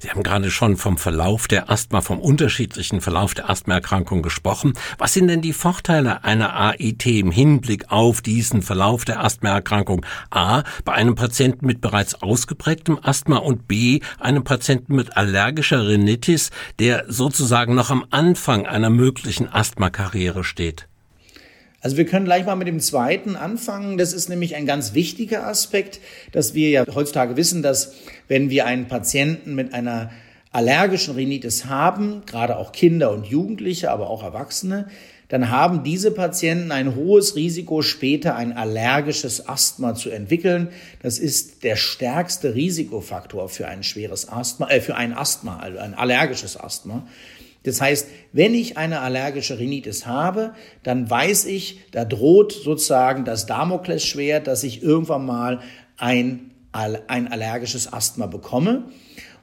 Sie 0.00 0.10
haben 0.10 0.22
gerade 0.22 0.50
schon 0.50 0.76
vom 0.76 0.98
Verlauf 0.98 1.48
der 1.48 1.70
Asthma, 1.70 2.00
vom 2.00 2.20
unterschiedlichen 2.20 3.00
Verlauf 3.00 3.34
der 3.34 3.50
Asthmaerkrankung 3.50 4.22
gesprochen. 4.22 4.72
Was 4.98 5.12
sind 5.12 5.28
denn 5.28 5.42
die 5.42 5.52
Vorteile 5.52 6.24
einer 6.24 6.54
AIT 6.54 7.06
im 7.06 7.30
Hinblick 7.30 7.90
auf 7.90 8.20
diesen 8.20 8.62
Verlauf 8.62 9.04
der 9.04 9.22
Asthmaerkrankung? 9.24 10.04
A, 10.30 10.62
bei 10.84 10.92
einem 10.92 11.14
Patienten 11.14 11.66
mit 11.66 11.80
bereits 11.80 12.22
ausgeprägtem 12.22 12.98
Asthma 13.02 13.38
und 13.38 13.68
B, 13.68 14.00
einem 14.18 14.44
Patienten 14.44 14.94
mit 14.94 15.16
allergischer 15.16 15.86
Rhinitis, 15.86 16.50
der 16.78 17.04
sozusagen 17.08 17.74
noch 17.74 17.90
am 17.90 18.04
Anfang 18.10 18.66
einer 18.66 18.90
möglichen 18.90 19.48
Asthmakarriere 19.48 20.44
steht. 20.44 20.88
Also 21.80 21.96
wir 21.96 22.06
können 22.06 22.24
gleich 22.24 22.44
mal 22.44 22.56
mit 22.56 22.66
dem 22.66 22.80
zweiten 22.80 23.36
anfangen. 23.36 23.98
Das 23.98 24.12
ist 24.12 24.28
nämlich 24.28 24.56
ein 24.56 24.66
ganz 24.66 24.94
wichtiger 24.94 25.46
Aspekt, 25.46 26.00
dass 26.32 26.54
wir 26.54 26.70
ja 26.70 26.84
heutzutage 26.92 27.36
wissen, 27.36 27.62
dass 27.62 27.94
wenn 28.26 28.50
wir 28.50 28.66
einen 28.66 28.88
Patienten 28.88 29.54
mit 29.54 29.74
einer 29.74 30.10
allergischen 30.50 31.14
Rhinitis 31.14 31.66
haben, 31.66 32.22
gerade 32.26 32.56
auch 32.56 32.72
Kinder 32.72 33.12
und 33.12 33.26
Jugendliche, 33.26 33.90
aber 33.90 34.10
auch 34.10 34.24
Erwachsene, 34.24 34.88
dann 35.28 35.50
haben 35.50 35.84
diese 35.84 36.10
Patienten 36.10 36.72
ein 36.72 36.96
hohes 36.96 37.36
Risiko, 37.36 37.82
später 37.82 38.34
ein 38.34 38.56
allergisches 38.56 39.46
Asthma 39.46 39.94
zu 39.94 40.08
entwickeln. 40.08 40.68
Das 41.02 41.18
ist 41.18 41.64
der 41.64 41.76
stärkste 41.76 42.54
Risikofaktor 42.54 43.50
für 43.50 43.68
ein 43.68 43.82
schweres 43.82 44.28
Asthma, 44.28 44.68
äh, 44.70 44.80
für 44.80 44.96
ein 44.96 45.12
Asthma, 45.12 45.58
also 45.58 45.78
ein 45.78 45.94
allergisches 45.94 46.58
Asthma. 46.58 47.06
Das 47.68 47.80
heißt, 47.80 48.08
wenn 48.32 48.54
ich 48.54 48.76
eine 48.76 49.00
allergische 49.00 49.58
Rhinitis 49.58 50.06
habe, 50.06 50.54
dann 50.82 51.08
weiß 51.08 51.44
ich, 51.46 51.80
da 51.92 52.04
droht 52.04 52.52
sozusagen 52.52 53.24
das 53.24 53.46
Damoklesschwert, 53.46 54.46
dass 54.46 54.64
ich 54.64 54.82
irgendwann 54.82 55.26
mal 55.26 55.60
ein, 55.96 56.50
ein 56.72 57.28
allergisches 57.28 57.92
Asthma 57.92 58.26
bekomme. 58.26 58.84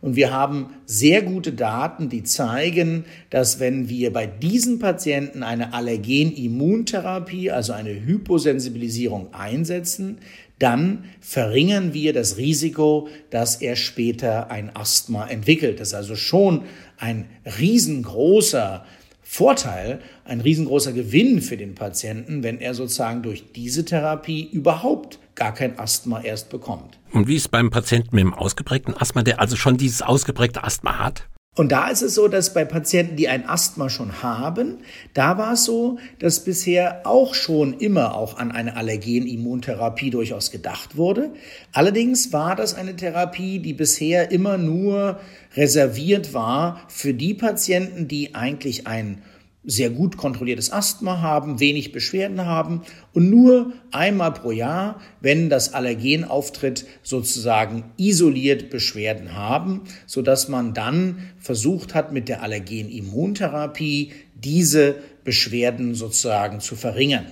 Und 0.02 0.16
wir 0.16 0.32
haben 0.32 0.68
sehr 0.86 1.22
gute 1.22 1.54
Daten, 1.54 2.10
die 2.10 2.24
zeigen, 2.24 3.06
dass 3.30 3.60
wenn 3.60 3.90
wir 3.90 4.14
bei 4.14 4.28
diesen 4.28 4.78
Patienten 4.78 5.42
eine 5.42 5.74
Allergenimmuntherapie, 5.74 7.50
also 7.50 7.74
eine 7.74 7.90
Hyposensibilisierung 7.90 9.34
einsetzen, 9.34 10.20
dann 10.60 11.06
verringern 11.20 11.94
wir 11.94 12.14
das 12.14 12.38
Risiko, 12.38 13.10
dass 13.30 13.58
er 13.58 13.76
später 13.76 14.52
ein 14.52 14.74
Asthma 14.76 15.28
entwickelt. 15.28 15.80
Das 15.80 15.90
ist 15.90 15.94
also 15.96 16.16
schon 16.16 16.64
ein 16.98 17.30
riesengroßer 17.58 18.86
Vorteil, 19.22 20.00
ein 20.24 20.40
riesengroßer 20.40 20.94
Gewinn 20.94 21.42
für 21.42 21.58
den 21.58 21.76
Patienten, 21.76 22.44
wenn 22.44 22.60
er 22.60 22.74
sozusagen 22.74 23.24
durch 23.24 23.52
diese 23.54 23.84
Therapie 23.84 24.48
überhaupt 24.52 25.20
gar 25.36 25.54
kein 25.54 25.78
Asthma 25.80 26.22
erst 26.22 26.50
bekommt. 26.50 26.98
Und 27.12 27.28
wie 27.28 27.36
ist 27.36 27.50
beim 27.50 27.70
Patienten 27.70 28.16
mit 28.16 28.24
dem 28.24 28.34
ausgeprägten 28.34 28.96
Asthma, 28.96 29.24
der 29.24 29.40
also 29.40 29.56
schon 29.56 29.78
dieses 29.78 30.02
ausgeprägte 30.02 30.64
Asthma 30.64 31.00
hat? 31.00 31.28
Und 31.58 31.72
da 31.72 31.88
ist 31.88 32.02
es 32.02 32.16
so, 32.16 32.28
dass 32.28 32.54
bei 32.54 32.66
Patienten, 32.66 33.16
die 33.16 33.30
ein 33.30 33.48
Asthma 33.48 33.90
schon 33.90 34.22
haben, 34.22 34.80
da 35.14 35.38
war 35.38 35.54
es 35.54 35.64
so, 35.64 35.98
dass 36.20 36.44
bisher 36.44 37.08
auch 37.08 37.34
schon 37.34 37.80
immer 37.80 38.16
auch 38.16 38.38
an 38.38 38.52
eine 38.52 38.76
Allergenimmuntherapie 38.76 40.10
durchaus 40.10 40.52
gedacht 40.52 40.98
wurde. 40.98 41.32
Allerdings 41.72 42.34
war 42.34 42.58
das 42.58 42.74
eine 42.74 42.98
Therapie, 42.98 43.60
die 43.60 43.74
bisher 43.74 44.32
immer 44.32 44.58
nur 44.58 45.22
reserviert 45.56 46.34
war 46.34 46.82
für 46.90 47.14
die 47.14 47.34
Patienten, 47.34 48.10
die 48.10 48.36
eigentlich 48.36 48.86
ein 48.86 49.22
sehr 49.66 49.90
gut 49.90 50.18
kontrolliertes 50.18 50.72
Asthma 50.72 51.22
haben, 51.22 51.60
wenig 51.60 51.92
Beschwerden 51.92 52.46
haben 52.46 52.82
und 53.14 53.30
nur 53.30 53.74
einmal 53.92 54.34
pro 54.34 54.52
Jahr, 54.52 55.00
wenn 55.22 55.50
das 55.50 55.74
Allergen 55.74 56.24
auftritt, 56.24 56.86
sozusagen 57.04 57.84
isoliert 57.98 58.70
Beschwerden 58.70 59.34
haben, 59.34 59.82
so 60.06 60.22
dass 60.22 60.50
man 60.50 60.74
dann 60.74 61.20
versucht 61.40 61.94
hat, 61.96 62.12
mit 62.12 62.30
der 62.30 62.42
Allergenimmuntherapie 62.44 64.12
diese 64.36 64.96
Beschwerden 65.24 65.96
sozusagen 65.96 66.60
zu 66.60 66.76
verringern. 66.76 67.26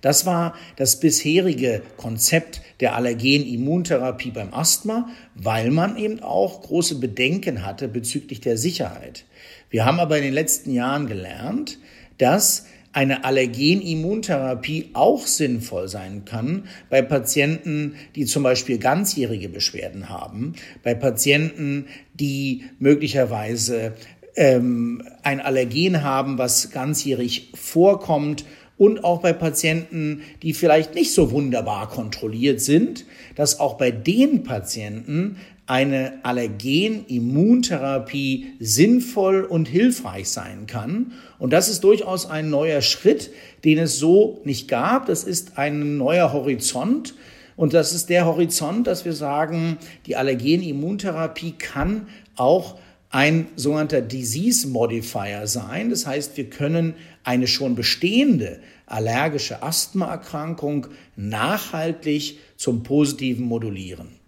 Das 0.00 0.26
war 0.26 0.54
das 0.76 1.00
bisherige 1.00 1.82
Konzept 1.96 2.62
der 2.80 2.94
Allergenimmuntherapie 2.96 4.30
beim 4.30 4.52
Asthma, 4.52 5.08
weil 5.34 5.70
man 5.70 5.96
eben 5.96 6.20
auch 6.20 6.62
große 6.62 6.96
Bedenken 6.96 7.64
hatte 7.64 7.88
bezüglich 7.88 8.40
der 8.40 8.56
Sicherheit. 8.56 9.24
Wir 9.70 9.84
haben 9.84 10.00
aber 10.00 10.16
in 10.18 10.24
den 10.24 10.34
letzten 10.34 10.72
Jahren 10.72 11.06
gelernt, 11.06 11.78
dass 12.18 12.66
eine 12.92 13.24
Allergenimmuntherapie 13.24 14.90
auch 14.94 15.26
sinnvoll 15.26 15.88
sein 15.88 16.24
kann 16.24 16.64
bei 16.88 17.02
Patienten, 17.02 17.94
die 18.16 18.24
zum 18.24 18.42
Beispiel 18.42 18.78
ganzjährige 18.78 19.48
Beschwerden 19.48 20.08
haben, 20.08 20.54
bei 20.82 20.94
Patienten, 20.94 21.86
die 22.14 22.64
möglicherweise 22.80 23.94
ähm, 24.34 25.02
ein 25.22 25.40
Allergen 25.40 26.02
haben, 26.02 26.38
was 26.38 26.70
ganzjährig 26.70 27.52
vorkommt 27.54 28.44
und 28.80 29.04
auch 29.04 29.20
bei 29.20 29.32
Patienten, 29.34 30.22
die 30.42 30.54
vielleicht 30.54 30.94
nicht 30.94 31.12
so 31.12 31.32
wunderbar 31.32 31.90
kontrolliert 31.90 32.62
sind, 32.62 33.04
dass 33.36 33.60
auch 33.60 33.74
bei 33.74 33.90
den 33.90 34.42
Patienten 34.42 35.36
eine 35.66 36.14
Allergen-Immuntherapie 36.22 38.54
sinnvoll 38.58 39.44
und 39.44 39.68
hilfreich 39.68 40.30
sein 40.30 40.66
kann. 40.66 41.12
Und 41.38 41.52
das 41.52 41.68
ist 41.68 41.84
durchaus 41.84 42.24
ein 42.24 42.48
neuer 42.48 42.80
Schritt, 42.80 43.30
den 43.64 43.76
es 43.76 43.98
so 43.98 44.40
nicht 44.44 44.66
gab. 44.66 45.04
Das 45.04 45.24
ist 45.24 45.58
ein 45.58 45.98
neuer 45.98 46.32
Horizont. 46.32 47.12
Und 47.56 47.74
das 47.74 47.92
ist 47.92 48.08
der 48.08 48.24
Horizont, 48.24 48.86
dass 48.86 49.04
wir 49.04 49.12
sagen, 49.12 49.76
die 50.06 50.16
Allergen-Immuntherapie 50.16 51.52
kann 51.58 52.06
auch 52.34 52.78
ein 53.10 53.48
sogenannter 53.56 54.00
Disease 54.00 54.68
Modifier 54.68 55.46
sein. 55.46 55.90
Das 55.90 56.06
heißt, 56.06 56.36
wir 56.36 56.48
können 56.48 56.94
eine 57.24 57.46
schon 57.46 57.74
bestehende 57.74 58.60
allergische 58.86 59.62
Asthmaerkrankung 59.62 60.86
nachhaltig 61.16 62.38
zum 62.56 62.82
Positiven 62.82 63.46
modulieren. 63.46 64.20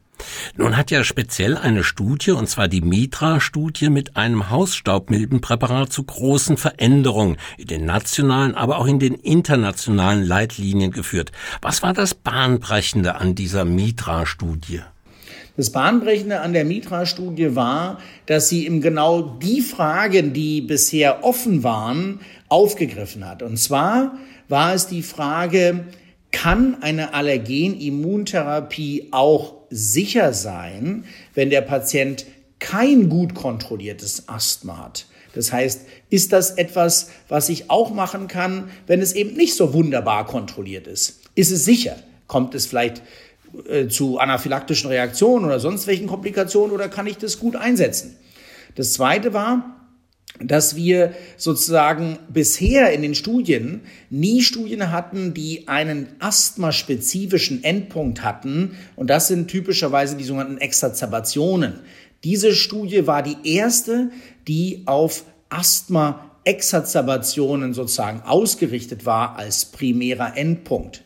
Nun 0.56 0.76
hat 0.76 0.90
ja 0.90 1.02
speziell 1.02 1.56
eine 1.56 1.82
Studie, 1.82 2.30
und 2.32 2.48
zwar 2.48 2.68
die 2.68 2.80
Mitra-Studie, 2.80 3.88
mit 3.88 4.16
einem 4.16 4.50
Hausstaubmilbenpräparat 4.50 5.92
zu 5.92 6.04
großen 6.04 6.56
Veränderungen 6.56 7.38
in 7.58 7.66
den 7.66 7.84
nationalen, 7.84 8.54
aber 8.54 8.78
auch 8.78 8.86
in 8.86 8.98
den 8.98 9.14
internationalen 9.14 10.22
Leitlinien 10.22 10.92
geführt. 10.92 11.32
Was 11.60 11.82
war 11.82 11.92
das 11.92 12.14
Bahnbrechende 12.14 13.16
an 13.16 13.34
dieser 13.34 13.64
Mitra-Studie? 13.64 14.82
Das 15.56 15.71
Bahnbrechende 15.71 16.40
an 16.40 16.54
der 16.54 16.64
Mitra-Studie 16.64 17.54
war, 17.54 17.99
dass 18.25 18.49
sie 18.49 18.64
eben 18.64 18.80
genau 18.80 19.21
die 19.21 19.61
Fragen, 19.61 20.32
die 20.32 20.62
bisher 20.62 21.25
offen 21.25 21.62
waren, 21.62 22.21
aufgegriffen 22.49 23.28
hat. 23.28 23.42
Und 23.42 23.59
zwar 23.59 24.18
war 24.49 24.75
es 24.75 24.87
die 24.87 25.02
Frage, 25.02 25.85
kann 26.30 26.82
eine 26.82 27.12
Allergenimmuntherapie 27.12 29.09
auch 29.11 29.56
sicher 29.68 30.32
sein, 30.32 31.04
wenn 31.35 31.50
der 31.50 31.61
Patient 31.61 32.25
kein 32.59 33.11
gut 33.11 33.35
kontrolliertes 33.35 34.28
Asthma 34.30 34.78
hat? 34.78 35.06
Das 35.35 35.52
heißt, 35.52 35.82
ist 36.11 36.32
das 36.32 36.52
etwas, 36.52 37.11
was 37.28 37.49
ich 37.50 37.71
auch 37.71 37.92
machen 37.92 38.28
kann, 38.28 38.71
wenn 38.87 39.00
es 39.00 39.12
eben 39.12 39.35
nicht 39.37 39.54
so 39.54 39.75
wunderbar 39.75 40.26
kontrolliert 40.26 40.87
ist? 40.87 41.21
Ist 41.35 41.50
es 41.50 41.64
sicher? 41.64 41.97
Kommt 42.26 42.54
es 42.54 42.66
vielleicht 42.66 43.02
äh, 43.68 43.88
zu 43.88 44.18
anaphylaktischen 44.18 44.88
Reaktionen 44.88 45.44
oder 45.44 45.61
sonst 45.61 45.87
welchen 45.87 46.06
Komplikationen 46.06 46.73
oder 46.73 46.88
kann 46.88 47.06
ich 47.06 47.18
das 47.18 47.38
gut 47.38 47.56
einsetzen? 47.56 48.16
Das 48.75 48.94
zweite 48.94 49.35
war, 49.35 49.82
dass 50.40 50.76
wir 50.76 51.12
sozusagen 51.37 52.18
bisher 52.32 52.90
in 52.92 53.02
den 53.02 53.14
Studien 53.14 53.82
nie 54.11 54.40
Studien 54.42 54.90
hatten, 54.90 55.35
die 55.35 55.68
einen 55.68 56.09
asthmaspezifischen 56.21 57.62
Endpunkt 57.64 58.23
hatten. 58.23 58.76
Und 58.97 59.11
das 59.11 59.28
sind 59.28 59.49
typischerweise 59.49 60.16
die 60.16 60.25
sogenannten 60.25 60.56
Exazerbationen. 60.59 61.80
Diese 62.25 62.54
Studie 62.54 63.06
war 63.06 63.23
die 63.23 63.37
erste, 63.44 64.11
die 64.49 64.85
auf 64.87 65.25
Asthma-Exazerbationen 65.50 67.75
sozusagen 67.75 68.23
ausgerichtet 68.23 69.04
war 69.04 69.37
als 69.37 69.66
primärer 69.66 70.35
Endpunkt. 70.37 71.04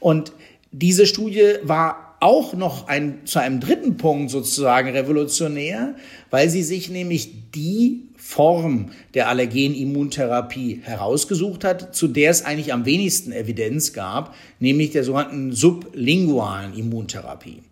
Und 0.00 0.32
diese 0.76 1.06
Studie 1.06 1.54
war 1.62 2.16
auch 2.18 2.54
noch 2.54 2.88
ein, 2.88 3.20
zu 3.26 3.38
einem 3.38 3.60
dritten 3.60 3.96
Punkt 3.96 4.30
sozusagen 4.30 4.88
revolutionär, 4.88 5.94
weil 6.30 6.50
sie 6.50 6.64
sich 6.64 6.88
nämlich 6.88 7.50
die 7.54 8.08
Form 8.16 8.90
der 9.12 9.28
Allergenimmuntherapie 9.28 10.80
herausgesucht 10.82 11.62
hat, 11.62 11.94
zu 11.94 12.08
der 12.08 12.30
es 12.30 12.44
eigentlich 12.44 12.72
am 12.72 12.86
wenigsten 12.86 13.30
Evidenz 13.30 13.92
gab, 13.92 14.34
nämlich 14.58 14.90
der 14.90 15.04
sogenannten 15.04 15.52
sublingualen 15.52 16.74
Immuntherapie. 16.74 17.62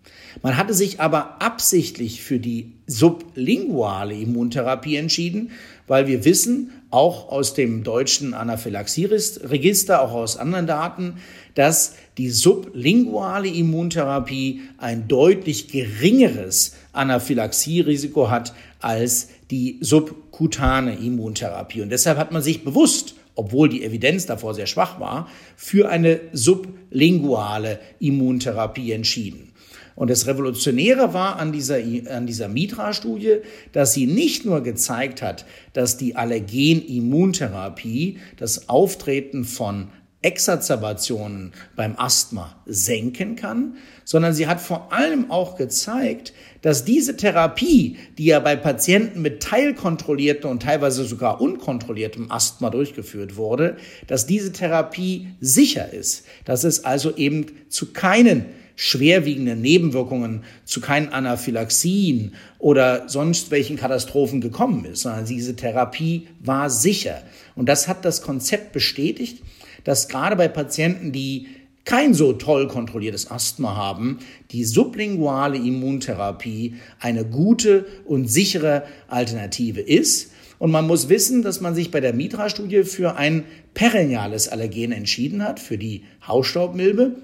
Man 0.42 0.56
hatte 0.56 0.74
sich 0.74 1.00
aber 1.00 1.42
absichtlich 1.42 2.22
für 2.22 2.38
die 2.38 2.72
sublinguale 2.86 4.14
Immuntherapie 4.14 4.96
entschieden, 4.96 5.50
weil 5.88 6.06
wir 6.06 6.24
wissen, 6.24 6.70
auch 6.92 7.30
aus 7.30 7.54
dem 7.54 7.84
deutschen 7.84 8.34
Anaphylaxie-Register, 8.34 10.02
auch 10.02 10.12
aus 10.12 10.36
anderen 10.36 10.66
Daten, 10.66 11.14
dass 11.54 11.94
die 12.18 12.30
sublinguale 12.30 13.48
Immuntherapie 13.48 14.60
ein 14.78 15.08
deutlich 15.08 15.68
geringeres 15.68 16.74
Anaphylaxie-Risiko 16.92 18.30
hat 18.30 18.54
als 18.80 19.28
die 19.50 19.78
subkutane 19.80 20.94
Immuntherapie. 20.96 21.82
Und 21.82 21.90
deshalb 21.90 22.18
hat 22.18 22.32
man 22.32 22.42
sich 22.42 22.64
bewusst, 22.64 23.14
obwohl 23.34 23.68
die 23.68 23.84
Evidenz 23.84 24.26
davor 24.26 24.54
sehr 24.54 24.66
schwach 24.66 25.00
war, 25.00 25.28
für 25.56 25.88
eine 25.88 26.20
sublinguale 26.32 27.80
Immuntherapie 28.00 28.92
entschieden. 28.92 29.51
Und 29.94 30.10
das 30.10 30.26
Revolutionäre 30.26 31.14
war 31.14 31.38
an 31.38 31.52
dieser, 31.52 31.78
an 32.10 32.26
dieser 32.26 32.48
Mitra-Studie, 32.48 33.38
dass 33.72 33.92
sie 33.92 34.06
nicht 34.06 34.44
nur 34.44 34.62
gezeigt 34.62 35.22
hat, 35.22 35.44
dass 35.72 35.96
die 35.96 36.16
Allergen-Immuntherapie 36.16 38.18
das 38.36 38.68
Auftreten 38.68 39.44
von 39.44 39.88
Exacerbationen 40.22 41.52
beim 41.74 41.96
Asthma 41.98 42.54
senken 42.64 43.34
kann, 43.34 43.76
sondern 44.04 44.32
sie 44.32 44.46
hat 44.46 44.60
vor 44.60 44.92
allem 44.92 45.32
auch 45.32 45.56
gezeigt, 45.56 46.32
dass 46.62 46.84
diese 46.84 47.16
Therapie, 47.16 47.96
die 48.18 48.26
ja 48.26 48.38
bei 48.38 48.54
Patienten 48.54 49.20
mit 49.20 49.42
teilkontrolliertem 49.42 50.48
und 50.48 50.62
teilweise 50.62 51.04
sogar 51.04 51.40
unkontrolliertem 51.40 52.30
Asthma 52.30 52.70
durchgeführt 52.70 53.36
wurde, 53.36 53.76
dass 54.06 54.26
diese 54.26 54.52
Therapie 54.52 55.26
sicher 55.40 55.92
ist, 55.92 56.24
dass 56.44 56.62
es 56.62 56.84
also 56.84 57.16
eben 57.16 57.46
zu 57.68 57.92
keinen 57.92 58.46
schwerwiegenden 58.82 59.60
Nebenwirkungen, 59.60 60.42
zu 60.64 60.80
keinen 60.80 61.10
Anaphylaxien 61.10 62.34
oder 62.58 63.08
sonst 63.08 63.52
welchen 63.52 63.76
Katastrophen 63.76 64.40
gekommen 64.40 64.84
ist, 64.84 65.02
sondern 65.02 65.24
diese 65.24 65.54
Therapie 65.54 66.26
war 66.40 66.68
sicher. 66.68 67.22
Und 67.54 67.68
das 67.68 67.86
hat 67.86 68.04
das 68.04 68.22
Konzept 68.22 68.72
bestätigt, 68.72 69.40
dass 69.84 70.08
gerade 70.08 70.34
bei 70.34 70.48
Patienten, 70.48 71.12
die 71.12 71.46
kein 71.84 72.12
so 72.12 72.32
toll 72.32 72.66
kontrolliertes 72.66 73.30
Asthma 73.30 73.76
haben, 73.76 74.18
die 74.50 74.64
sublinguale 74.64 75.58
Immuntherapie 75.58 76.74
eine 76.98 77.24
gute 77.24 77.86
und 78.04 78.28
sichere 78.28 78.82
Alternative 79.06 79.80
ist. 79.80 80.32
Und 80.58 80.72
man 80.72 80.88
muss 80.88 81.08
wissen, 81.08 81.42
dass 81.42 81.60
man 81.60 81.76
sich 81.76 81.92
bei 81.92 82.00
der 82.00 82.14
Mitra-Studie 82.14 82.82
für 82.82 83.14
ein 83.14 83.44
perenniales 83.74 84.48
Allergen 84.48 84.90
entschieden 84.90 85.44
hat, 85.44 85.60
für 85.60 85.78
die 85.78 86.02
Hausstaubmilbe. 86.26 87.14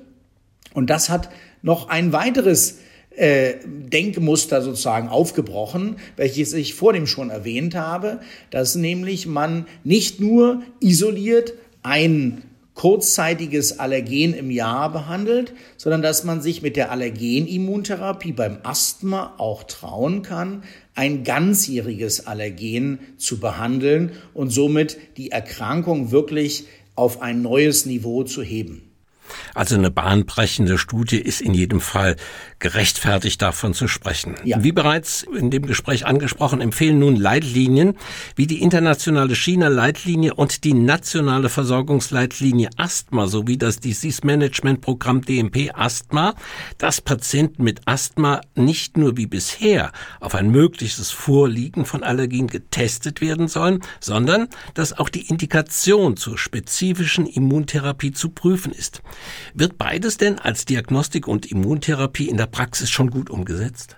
Und 0.75 0.91
das 0.91 1.09
hat 1.09 1.31
noch 1.63 1.89
ein 1.89 2.13
weiteres 2.13 2.79
äh, 3.19 3.55
Denkmuster 3.67 4.63
sozusagen 4.63 5.09
aufgebrochen, 5.09 5.97
welches 6.17 6.53
ich 6.53 6.75
vor 6.75 6.93
dem 6.93 7.07
schon 7.07 7.31
erwähnt 7.31 7.75
habe, 7.75 8.21
dass 8.51 8.75
nämlich 8.75 9.27
man 9.27 9.67
nicht 9.83 10.21
nur 10.21 10.63
isoliert 10.81 11.55
ein 11.83 12.43
kurzzeitiges 12.75 13.81
Allergen 13.81 14.35
im 14.35 14.53
Jahr 14.53 14.93
behandelt, 14.93 15.53
sondern 15.77 16.01
dass 16.01 16.23
man 16.23 16.41
sich 16.41 16.63
mit 16.63 16.77
der 16.77 16.93
Allergenimmuntherapie 16.93 18.31
beim 18.31 18.59
Asthma 18.63 19.35
auch 19.39 19.65
trauen 19.65 20.23
kann, 20.23 20.63
ein 20.95 21.25
ganzjähriges 21.25 22.29
Allergen 22.29 23.01
zu 23.17 23.41
behandeln 23.41 24.13
und 24.33 24.51
somit 24.51 24.97
die 25.17 25.33
Erkrankung 25.33 26.13
wirklich 26.13 26.67
auf 26.95 27.21
ein 27.21 27.43
neues 27.43 27.85
Niveau 27.85 28.23
zu 28.23 28.43
heben. 28.43 28.88
Also 29.55 29.75
eine 29.75 29.91
bahnbrechende 29.91 30.79
Studie 30.79 31.19
ist 31.19 31.41
in 31.41 31.55
jedem 31.55 31.81
Fall 31.81 32.17
gerechtfertigt, 32.59 33.41
davon 33.43 33.75
zu 33.75 33.89
sprechen. 33.89 34.37
Ja. 34.45 34.63
Wie 34.63 34.73
bereits 34.73 35.23
in 35.23 35.51
dem 35.51 35.67
Gespräch 35.67 36.07
angesprochen, 36.07 36.61
empfehlen 36.61 36.99
nun 36.99 37.17
Leitlinien 37.17 37.97
wie 38.37 38.47
die 38.47 38.63
internationale 38.63 39.35
China-Leitlinie 39.35 40.35
und 40.35 40.65
die 40.65 40.75
nationale 40.75 41.49
Versorgungsleitlinie 41.49 42.71
Asthma 42.77 43.27
sowie 43.27 43.59
das 43.59 43.81
Disease 43.81 44.21
Management 44.25 44.81
Programm 44.81 45.23
DMP 45.23 45.71
Asthma, 45.75 46.35
dass 46.79 47.01
Patienten 47.01 47.63
mit 47.63 47.83
Asthma 47.87 48.41
nicht 48.55 48.97
nur 48.97 49.17
wie 49.17 49.27
bisher 49.27 49.93
auf 50.21 50.35
ein 50.35 50.51
mögliches 50.51 51.11
Vorliegen 51.11 51.85
von 51.85 52.03
Allergien 52.03 52.47
getestet 52.47 53.21
werden 53.21 53.49
sollen, 53.49 53.81
sondern 54.01 54.49
dass 54.75 54.99
auch 54.99 55.09
die 55.09 55.29
Indikation 55.29 56.17
zur 56.17 56.39
spezifischen 56.39 57.27
Immuntherapie 57.27 58.13
zu 58.13 58.31
prüfen 58.31 58.73
ist. 58.73 59.03
Wird 59.55 59.79
beides 59.79 60.17
denn 60.17 60.39
als 60.39 60.65
Diagnostik 60.65 61.27
und 61.29 61.51
Immuntherapie 61.51 62.29
in 62.29 62.37
der 62.37 62.47
Praxis 62.47 62.91
schon 62.91 63.11
gut 63.11 63.31
umgesetzt? 63.31 63.97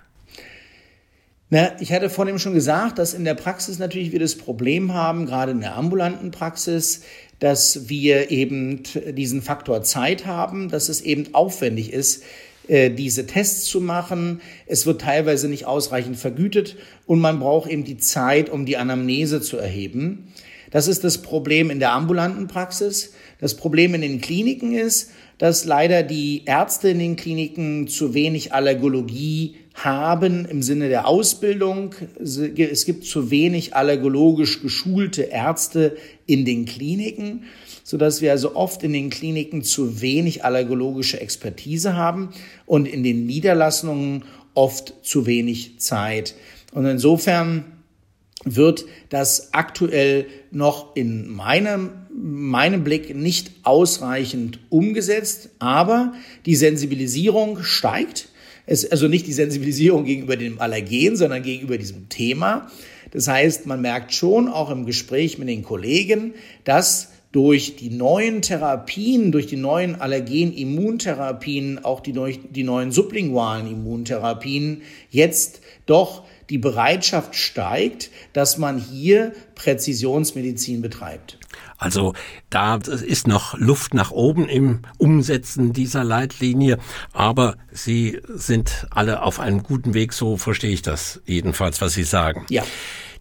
Na, 1.53 1.79
ich 1.81 1.91
hatte 1.91 2.09
vorhin 2.09 2.39
schon 2.39 2.53
gesagt, 2.53 2.97
dass 2.97 3.13
in 3.13 3.25
der 3.25 3.33
Praxis 3.33 3.77
natürlich 3.77 4.13
wir 4.13 4.21
das 4.21 4.35
Problem 4.35 4.93
haben, 4.93 5.25
gerade 5.25 5.51
in 5.51 5.59
der 5.59 5.75
ambulanten 5.75 6.31
Praxis, 6.31 7.01
dass 7.39 7.89
wir 7.89 8.31
eben 8.31 8.83
diesen 9.09 9.41
Faktor 9.41 9.83
Zeit 9.83 10.25
haben, 10.25 10.69
dass 10.69 10.87
es 10.87 11.01
eben 11.01 11.33
aufwendig 11.33 11.91
ist, 11.91 12.23
äh, 12.69 12.89
diese 12.89 13.25
Tests 13.25 13.65
zu 13.65 13.81
machen. 13.81 14.39
Es 14.65 14.85
wird 14.85 15.01
teilweise 15.01 15.49
nicht 15.49 15.65
ausreichend 15.65 16.15
vergütet 16.15 16.77
und 17.05 17.19
man 17.19 17.39
braucht 17.39 17.69
eben 17.69 17.83
die 17.83 17.97
Zeit, 17.97 18.49
um 18.49 18.65
die 18.65 18.77
Anamnese 18.77 19.41
zu 19.41 19.57
erheben. 19.57 20.31
Das 20.71 20.87
ist 20.87 21.03
das 21.03 21.21
Problem 21.21 21.69
in 21.69 21.79
der 21.79 21.91
ambulanten 21.91 22.47
Praxis. 22.47 23.13
Das 23.39 23.55
Problem 23.55 23.93
in 23.93 24.01
den 24.01 24.21
Kliniken 24.21 24.73
ist, 24.73 25.11
dass 25.37 25.65
leider 25.65 26.01
die 26.03 26.43
Ärzte 26.45 26.89
in 26.89 26.99
den 26.99 27.15
Kliniken 27.15 27.87
zu 27.87 28.13
wenig 28.13 28.53
Allergologie 28.53 29.55
haben 29.73 30.45
im 30.45 30.61
Sinne 30.61 30.89
der 30.89 31.07
Ausbildung. 31.07 31.95
Es 32.19 32.85
gibt 32.85 33.05
zu 33.05 33.31
wenig 33.31 33.75
allergologisch 33.75 34.61
geschulte 34.61 35.23
Ärzte 35.23 35.97
in 36.25 36.45
den 36.45 36.65
Kliniken, 36.65 37.43
sodass 37.83 38.21
wir 38.21 38.31
also 38.31 38.55
oft 38.55 38.83
in 38.83 38.93
den 38.93 39.09
Kliniken 39.09 39.63
zu 39.63 40.01
wenig 40.01 40.45
allergologische 40.45 41.19
Expertise 41.19 41.95
haben 41.95 42.29
und 42.65 42.87
in 42.87 43.03
den 43.03 43.25
Niederlassungen 43.25 44.23
oft 44.53 44.93
zu 45.03 45.25
wenig 45.25 45.79
Zeit. 45.79 46.35
Und 46.73 46.85
insofern 46.85 47.65
wird 48.43 48.85
das 49.09 49.53
aktuell 49.53 50.25
noch 50.51 50.95
in 50.95 51.29
meinem, 51.29 51.91
meinem 52.13 52.83
Blick 52.83 53.15
nicht 53.15 53.51
ausreichend 53.63 54.59
umgesetzt, 54.69 55.49
aber 55.59 56.13
die 56.45 56.55
Sensibilisierung 56.55 57.63
steigt. 57.63 58.29
Es, 58.65 58.89
also 58.89 59.07
nicht 59.07 59.27
die 59.27 59.33
Sensibilisierung 59.33 60.05
gegenüber 60.05 60.37
dem 60.37 60.59
Allergen, 60.59 61.15
sondern 61.15 61.43
gegenüber 61.43 61.77
diesem 61.77 62.09
Thema. 62.09 62.69
Das 63.11 63.27
heißt, 63.27 63.65
man 63.65 63.81
merkt 63.81 64.13
schon 64.13 64.47
auch 64.47 64.69
im 64.69 64.85
Gespräch 64.85 65.37
mit 65.37 65.49
den 65.49 65.63
Kollegen, 65.63 66.33
dass 66.63 67.09
durch 67.31 67.77
die 67.77 67.89
neuen 67.89 68.41
Therapien, 68.41 69.31
durch 69.31 69.47
die 69.47 69.55
neuen 69.55 69.95
Allergen-Immuntherapien, 69.95 71.83
auch 71.83 72.01
die, 72.01 72.11
durch 72.11 72.39
die 72.49 72.63
neuen 72.63 72.91
sublingualen 72.91 73.71
Immuntherapien 73.71 74.81
jetzt 75.09 75.61
doch 75.85 76.23
die 76.51 76.57
Bereitschaft 76.57 77.33
steigt, 77.35 78.11
dass 78.33 78.57
man 78.57 78.77
hier 78.77 79.31
Präzisionsmedizin 79.55 80.81
betreibt. 80.81 81.37
Also 81.77 82.13
da 82.49 82.75
ist 82.75 83.25
noch 83.25 83.57
Luft 83.57 83.93
nach 83.93 84.11
oben 84.11 84.49
im 84.49 84.81
Umsetzen 84.97 85.71
dieser 85.71 86.03
Leitlinie, 86.03 86.77
aber 87.13 87.55
Sie 87.71 88.19
sind 88.27 88.85
alle 88.91 89.23
auf 89.23 89.39
einem 89.39 89.63
guten 89.63 89.93
Weg, 89.93 90.11
so 90.11 90.35
verstehe 90.35 90.71
ich 90.71 90.81
das 90.81 91.21
jedenfalls, 91.25 91.79
was 91.79 91.93
Sie 91.93 92.03
sagen. 92.03 92.45
Ja. 92.49 92.63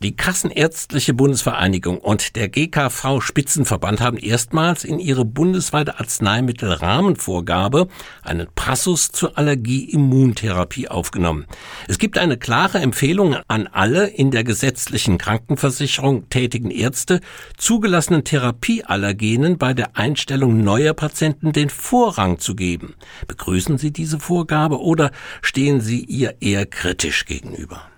Die 0.02 0.16
Kassenärztliche 0.16 1.12
Bundesvereinigung 1.12 1.98
und 1.98 2.34
der 2.34 2.48
GKV 2.48 3.20
Spitzenverband 3.20 4.00
haben 4.00 4.16
erstmals 4.16 4.82
in 4.82 4.98
ihre 4.98 5.26
bundesweite 5.26 6.00
Arzneimittelrahmenvorgabe 6.00 7.86
einen 8.22 8.46
Passus 8.54 9.12
zur 9.12 9.36
Allergie-Immuntherapie 9.36 10.88
aufgenommen. 10.88 11.44
Es 11.86 11.98
gibt 11.98 12.16
eine 12.16 12.38
klare 12.38 12.78
Empfehlung 12.78 13.36
an 13.46 13.66
alle 13.66 14.06
in 14.06 14.30
der 14.30 14.42
gesetzlichen 14.42 15.18
Krankenversicherung 15.18 16.30
tätigen 16.30 16.70
Ärzte, 16.70 17.20
zugelassenen 17.58 18.24
Therapieallergenen 18.24 19.58
bei 19.58 19.74
der 19.74 19.98
Einstellung 19.98 20.64
neuer 20.64 20.94
Patienten 20.94 21.52
den 21.52 21.68
Vorrang 21.68 22.38
zu 22.38 22.54
geben. 22.54 22.94
Begrüßen 23.28 23.76
Sie 23.76 23.90
diese 23.90 24.18
Vorgabe 24.18 24.80
oder 24.80 25.10
stehen 25.42 25.82
Sie 25.82 26.02
ihr 26.02 26.36
eher 26.40 26.64
kritisch 26.64 27.26
gegenüber? 27.26 27.89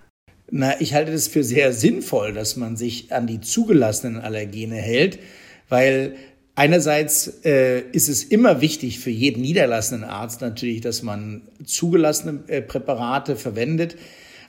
Na, 0.55 0.79
ich 0.79 0.93
halte 0.93 1.11
das 1.11 1.27
für 1.27 1.43
sehr 1.43 1.73
sinnvoll, 1.73 2.31
dass 2.31 2.57
man 2.57 2.77
sich 2.77 3.11
an 3.11 3.25
die 3.25 3.41
zugelassenen 3.41 4.21
Allergene 4.21 4.75
hält, 4.75 5.17
weil 5.67 6.13
Einerseits 6.55 7.39
äh, 7.45 7.79
ist 7.93 8.09
es 8.09 8.23
immer 8.23 8.61
wichtig 8.61 8.99
für 8.99 9.09
jeden 9.09 9.41
niederlassenden 9.41 10.07
Arzt 10.07 10.41
natürlich, 10.41 10.81
dass 10.81 11.01
man 11.01 11.41
zugelassene 11.65 12.43
äh, 12.45 12.61
Präparate 12.61 13.35
verwendet. 13.35 13.95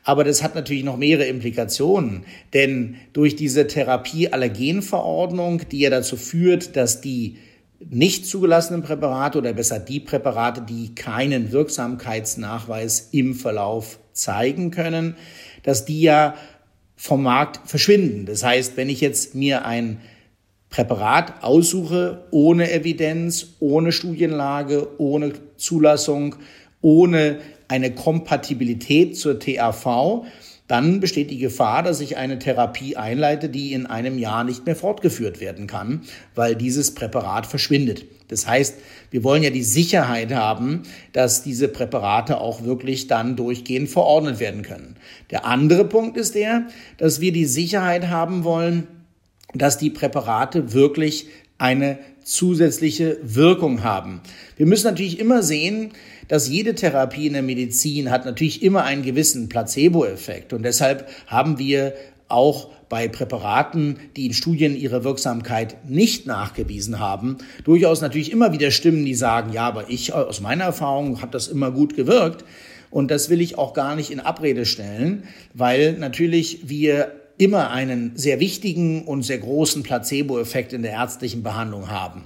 Aber 0.03 0.23
das 0.23 0.43
hat 0.43 0.55
natürlich 0.55 0.85
noch 0.85 0.99
mehrere 0.99 1.25
Implikationen. 1.25 2.27
Denn 2.53 2.97
durch 3.15 3.37
diese 3.37 3.67
Therapieallergenverordnung, 3.67 5.63
die 5.71 5.79
ja 5.79 5.89
dazu 5.89 6.19
führt, 6.19 6.77
dass 6.77 7.01
die 7.01 7.39
nicht 7.81 8.27
zugelassenen 8.27 8.83
Präparate 8.83 9.39
oder 9.39 9.55
besser 9.55 9.79
die 9.79 10.01
Präparate, 10.01 10.61
die 10.61 10.95
keinen 10.95 11.53
Wirksamkeitsnachweis 11.53 13.09
im 13.13 13.35
Verlauf 13.35 13.99
zeigen 14.15 14.71
können, 14.71 15.17
dass 15.63 15.85
die 15.85 16.01
ja 16.01 16.35
vom 16.97 17.23
Markt 17.23 17.69
verschwinden. 17.69 18.27
Das 18.27 18.43
heißt, 18.43 18.77
wenn 18.77 18.89
ich 18.89 19.01
jetzt 19.01 19.35
mir 19.35 19.65
ein 19.67 20.01
Präparat 20.71 21.45
aussuche 21.45 22.25
ohne 22.31 22.73
Evidenz, 22.73 23.55
ohne 23.61 23.93
Studienlage, 23.93 24.89
ohne 24.99 25.33
Zulassung, 25.57 26.37
ohne 26.81 27.39
eine 27.69 27.95
Kompatibilität 27.95 29.17
zur 29.17 29.39
TAV, 29.39 30.25
dann 30.67 31.01
besteht 31.01 31.31
die 31.31 31.39
Gefahr, 31.39 31.83
dass 31.83 32.01
ich 32.01 32.17
eine 32.17 32.39
Therapie 32.39 32.97
einleite, 32.97 33.49
die 33.49 33.73
in 33.73 33.87
einem 33.87 34.19
Jahr 34.19 34.45
nicht 34.45 34.65
mehr 34.65 34.77
fortgeführt 34.77 35.41
werden 35.41 35.67
kann, 35.67 36.03
weil 36.35 36.57
dieses 36.57 36.95
Präparat 36.95 37.47
verschwindet. 37.47 38.07
Das 38.29 38.47
heißt, 38.47 38.77
wir 39.11 39.23
wollen 39.23 39.43
ja 39.43 39.51
die 39.51 39.63
Sicherheit 39.63 40.33
haben, 40.33 40.83
dass 41.13 41.43
diese 41.43 41.69
Präparate 41.69 42.41
auch 42.41 42.65
wirklich 42.65 43.07
dann 43.07 43.37
durchgehend 43.37 43.89
verordnet 43.89 44.41
werden 44.41 44.63
können. 44.63 44.97
Der 45.31 45.45
andere 45.45 45.85
Punkt 45.85 46.17
ist 46.17 46.35
der, 46.35 46.67
dass 46.97 47.21
wir 47.21 47.33
die 47.33 47.45
Sicherheit 47.45 48.09
haben 48.09 48.45
wollen, 48.45 48.87
dass 49.55 49.79
die 49.79 49.91
Präparate 49.91 50.73
wirklich 50.73 51.27
eine 51.59 51.99
zusätzliche 52.25 53.19
Wirkung 53.23 53.85
haben. 53.85 54.21
Wir 54.57 54.67
müssen 54.67 54.87
natürlich 54.87 55.21
immer 55.21 55.43
sehen, 55.43 55.93
dass 56.29 56.49
jede 56.49 56.75
Therapie 56.75 57.27
in 57.27 57.35
der 57.35 57.43
Medizin 57.43 58.11
hat 58.11 58.25
natürlich 58.25 58.63
immer 58.63 58.85
einen 58.85 59.03
gewissen 59.03 59.49
Placebo-Effekt. 59.49 60.53
Und 60.53 60.63
deshalb 60.63 61.09
haben 61.27 61.59
wir 61.59 61.95
auch 62.29 62.71
bei 62.95 63.09
Präparaten, 63.09 63.97
die 64.15 64.27
in 64.27 64.35
Studien 64.35 64.77
ihre 64.77 65.03
Wirksamkeit 65.03 65.91
nicht 65.91 66.27
nachgewiesen 66.27 67.01
haben, 67.01 67.39
durchaus 67.65 68.01
natürlich 68.01 68.31
immer 68.31 68.53
wieder 68.53 68.71
Stimmen, 68.71 69.05
die 69.05 69.17
sagen, 69.17 69.53
ja, 69.53 69.67
aber 69.67 69.91
ich 69.91 70.13
aus 70.13 70.41
meiner 70.41 70.63
Erfahrung 70.63 71.21
hat 71.21 71.35
das 71.35 71.49
immer 71.49 71.73
gut 71.73 71.97
gewirkt. 71.97 72.45
Und 72.93 73.11
das 73.11 73.31
will 73.31 73.41
ich 73.41 73.59
auch 73.59 73.75
gar 73.75 73.97
nicht 73.97 74.13
in 74.13 74.21
Abrede 74.21 74.65
stellen, 74.65 75.25
weil 75.55 75.95
natürlich 75.95 76.69
wir 76.69 77.11
immer 77.37 77.73
einen 77.73 78.13
sehr 78.15 78.39
wichtigen 78.39 79.03
und 79.03 79.25
sehr 79.25 79.39
großen 79.39 79.83
Placebo-Effekt 79.83 80.73
in 80.73 80.83
der 80.83 80.93
ärztlichen 80.93 81.43
Behandlung 81.43 81.91
haben. 81.91 82.23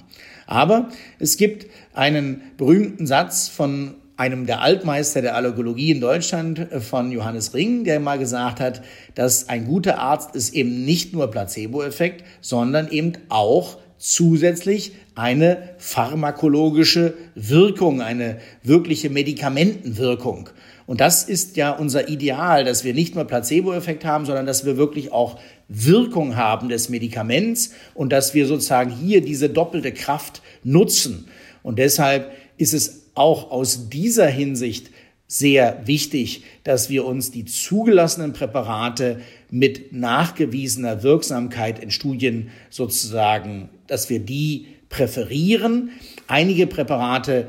Aber 0.46 0.90
es 1.18 1.38
gibt 1.38 1.64
einen 1.94 2.42
berühmten 2.58 3.06
Satz 3.06 3.48
von 3.48 3.94
einem 4.18 4.46
der 4.46 4.60
Altmeister 4.60 5.22
der 5.22 5.36
Allergologie 5.36 5.92
in 5.92 6.00
Deutschland 6.00 6.58
äh, 6.58 6.80
von 6.80 7.10
Johannes 7.12 7.54
Ring, 7.54 7.84
der 7.84 8.00
mal 8.00 8.18
gesagt 8.18 8.60
hat, 8.60 8.82
dass 9.14 9.48
ein 9.48 9.64
guter 9.64 9.98
Arzt 9.98 10.34
ist 10.34 10.52
eben 10.54 10.84
nicht 10.84 11.14
nur 11.14 11.30
Placebo-Effekt, 11.30 12.24
sondern 12.40 12.90
eben 12.90 13.12
auch 13.28 13.78
zusätzlich 13.96 14.92
eine 15.14 15.70
pharmakologische 15.78 17.14
Wirkung, 17.34 18.02
eine 18.02 18.38
wirkliche 18.62 19.08
Medikamentenwirkung. 19.08 20.50
Und 20.86 21.00
das 21.00 21.24
ist 21.24 21.56
ja 21.56 21.70
unser 21.70 22.08
Ideal, 22.08 22.64
dass 22.64 22.82
wir 22.82 22.94
nicht 22.94 23.14
nur 23.14 23.24
Placebo-Effekt 23.24 24.04
haben, 24.04 24.24
sondern 24.24 24.46
dass 24.46 24.64
wir 24.64 24.76
wirklich 24.76 25.12
auch 25.12 25.38
Wirkung 25.68 26.34
haben 26.34 26.68
des 26.68 26.88
Medikaments 26.88 27.72
und 27.94 28.10
dass 28.10 28.34
wir 28.34 28.46
sozusagen 28.46 28.90
hier 28.90 29.20
diese 29.20 29.48
doppelte 29.48 29.92
Kraft 29.92 30.42
nutzen. 30.64 31.28
Und 31.62 31.78
deshalb 31.78 32.32
ist 32.56 32.74
es 32.74 33.07
auch 33.18 33.50
aus 33.50 33.88
dieser 33.88 34.26
Hinsicht 34.26 34.90
sehr 35.26 35.82
wichtig, 35.86 36.42
dass 36.64 36.88
wir 36.88 37.04
uns 37.04 37.30
die 37.30 37.44
zugelassenen 37.44 38.32
Präparate 38.32 39.20
mit 39.50 39.92
nachgewiesener 39.92 41.02
Wirksamkeit 41.02 41.78
in 41.78 41.90
Studien 41.90 42.48
sozusagen, 42.70 43.68
dass 43.86 44.08
wir 44.08 44.20
die 44.20 44.68
präferieren. 44.88 45.90
Einige 46.28 46.66
Präparate 46.66 47.48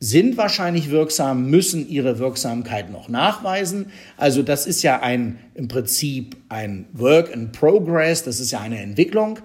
sind 0.00 0.38
wahrscheinlich 0.38 0.90
wirksam, 0.90 1.50
müssen 1.50 1.88
ihre 1.88 2.18
Wirksamkeit 2.18 2.90
noch 2.90 3.08
nachweisen. 3.08 3.92
Also 4.16 4.42
das 4.42 4.66
ist 4.66 4.82
ja 4.82 5.00
ein, 5.00 5.38
im 5.54 5.68
Prinzip 5.68 6.36
ein 6.48 6.86
Work 6.92 7.32
in 7.32 7.52
Progress, 7.52 8.24
das 8.24 8.40
ist 8.40 8.50
ja 8.50 8.60
eine 8.60 8.80
Entwicklung. 8.80 9.38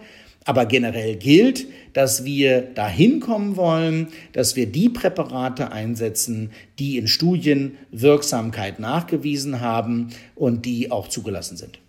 Aber 0.45 0.67
generell 0.67 1.15
gilt, 1.15 1.65
dass 1.93 2.23
wir 2.23 2.61
dahin 2.61 3.19
kommen 3.19 3.57
wollen, 3.57 4.09
dass 4.31 4.55
wir 4.55 4.67
die 4.67 4.89
Präparate 4.89 5.71
einsetzen, 5.71 6.51
die 6.77 6.97
in 6.97 7.07
Studien 7.07 7.77
Wirksamkeit 7.91 8.79
nachgewiesen 8.79 9.59
haben 9.59 10.09
und 10.35 10.65
die 10.65 10.91
auch 10.91 11.07
zugelassen 11.07 11.57
sind. 11.57 11.79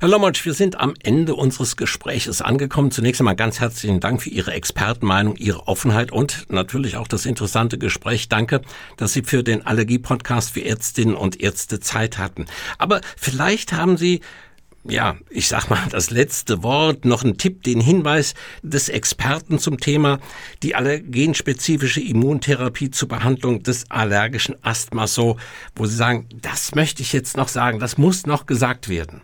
Herr 0.00 0.08
Lommatsch, 0.08 0.44
wir 0.44 0.54
sind 0.54 0.80
am 0.80 0.94
Ende 1.02 1.34
unseres 1.34 1.76
Gespräches 1.76 2.42
angekommen. 2.42 2.90
Zunächst 2.90 3.20
einmal 3.20 3.36
ganz 3.36 3.60
herzlichen 3.60 4.00
Dank 4.00 4.22
für 4.22 4.30
Ihre 4.30 4.52
Expertenmeinung, 4.52 5.36
Ihre 5.36 5.68
Offenheit 5.68 6.10
und 6.10 6.46
natürlich 6.50 6.96
auch 6.96 7.06
das 7.06 7.26
interessante 7.26 7.78
Gespräch. 7.78 8.28
Danke, 8.28 8.62
dass 8.96 9.12
Sie 9.12 9.22
für 9.22 9.44
den 9.44 9.64
Allergie-Podcast 9.64 10.50
für 10.50 10.64
Ärztinnen 10.64 11.14
und 11.14 11.40
Ärzte 11.40 11.80
Zeit 11.80 12.18
hatten. 12.18 12.46
Aber 12.78 13.00
vielleicht 13.16 13.72
haben 13.72 13.96
Sie 13.96 14.20
ja, 14.86 15.16
ich 15.30 15.48
sag 15.48 15.70
mal, 15.70 15.78
das 15.90 16.10
letzte 16.10 16.62
Wort, 16.62 17.04
noch 17.04 17.24
ein 17.24 17.38
Tipp, 17.38 17.62
den 17.62 17.80
Hinweis 17.80 18.34
des 18.62 18.88
Experten 18.88 19.58
zum 19.58 19.78
Thema 19.78 20.20
die 20.62 20.74
allergenspezifische 20.74 22.00
Immuntherapie 22.00 22.90
zur 22.90 23.08
Behandlung 23.08 23.62
des 23.62 23.90
allergischen 23.90 24.56
Asthmas 24.62 25.14
so, 25.14 25.36
wo 25.74 25.86
Sie 25.86 25.96
sagen, 25.96 26.28
das 26.42 26.74
möchte 26.74 27.02
ich 27.02 27.12
jetzt 27.12 27.36
noch 27.36 27.48
sagen, 27.48 27.78
das 27.78 27.96
muss 27.96 28.26
noch 28.26 28.46
gesagt 28.46 28.88
werden. 28.88 29.22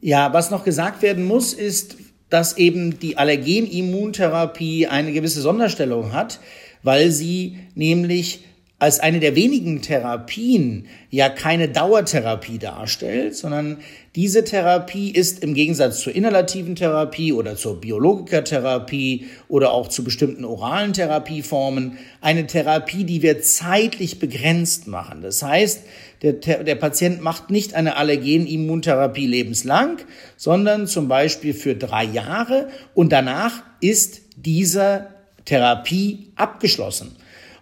Ja, 0.00 0.32
was 0.32 0.50
noch 0.50 0.64
gesagt 0.64 1.02
werden 1.02 1.24
muss, 1.24 1.52
ist, 1.52 1.96
dass 2.30 2.56
eben 2.56 2.98
die 2.98 3.18
Allergenimmuntherapie 3.18 4.86
eine 4.86 5.12
gewisse 5.12 5.40
Sonderstellung 5.40 6.12
hat, 6.12 6.40
weil 6.82 7.10
sie 7.10 7.58
nämlich 7.74 8.44
als 8.80 8.98
eine 8.98 9.20
der 9.20 9.36
wenigen 9.36 9.82
Therapien 9.82 10.86
ja 11.08 11.28
keine 11.28 11.68
Dauertherapie 11.68 12.58
darstellt, 12.58 13.36
sondern 13.36 13.78
diese 14.16 14.44
Therapie 14.44 15.10
ist 15.10 15.42
im 15.44 15.54
Gegensatz 15.54 16.00
zur 16.00 16.14
inhalativen 16.14 16.74
Therapie 16.74 17.32
oder 17.32 17.56
zur 17.56 17.80
Biologikertherapie 17.80 19.26
oder 19.48 19.72
auch 19.72 19.88
zu 19.88 20.02
bestimmten 20.02 20.44
oralen 20.44 20.92
Therapieformen 20.92 21.98
eine 22.20 22.46
Therapie, 22.46 23.04
die 23.04 23.22
wir 23.22 23.40
zeitlich 23.42 24.18
begrenzt 24.18 24.88
machen. 24.88 25.22
Das 25.22 25.42
heißt, 25.42 25.84
der, 26.22 26.32
der 26.32 26.74
Patient 26.74 27.22
macht 27.22 27.50
nicht 27.50 27.74
eine 27.74 27.96
Allergenimmuntherapie 27.96 29.26
lebenslang, 29.26 29.98
sondern 30.36 30.88
zum 30.88 31.06
Beispiel 31.06 31.54
für 31.54 31.76
drei 31.76 32.04
Jahre 32.04 32.68
und 32.94 33.12
danach 33.12 33.62
ist 33.80 34.20
diese 34.36 35.06
Therapie 35.44 36.32
abgeschlossen. 36.34 37.16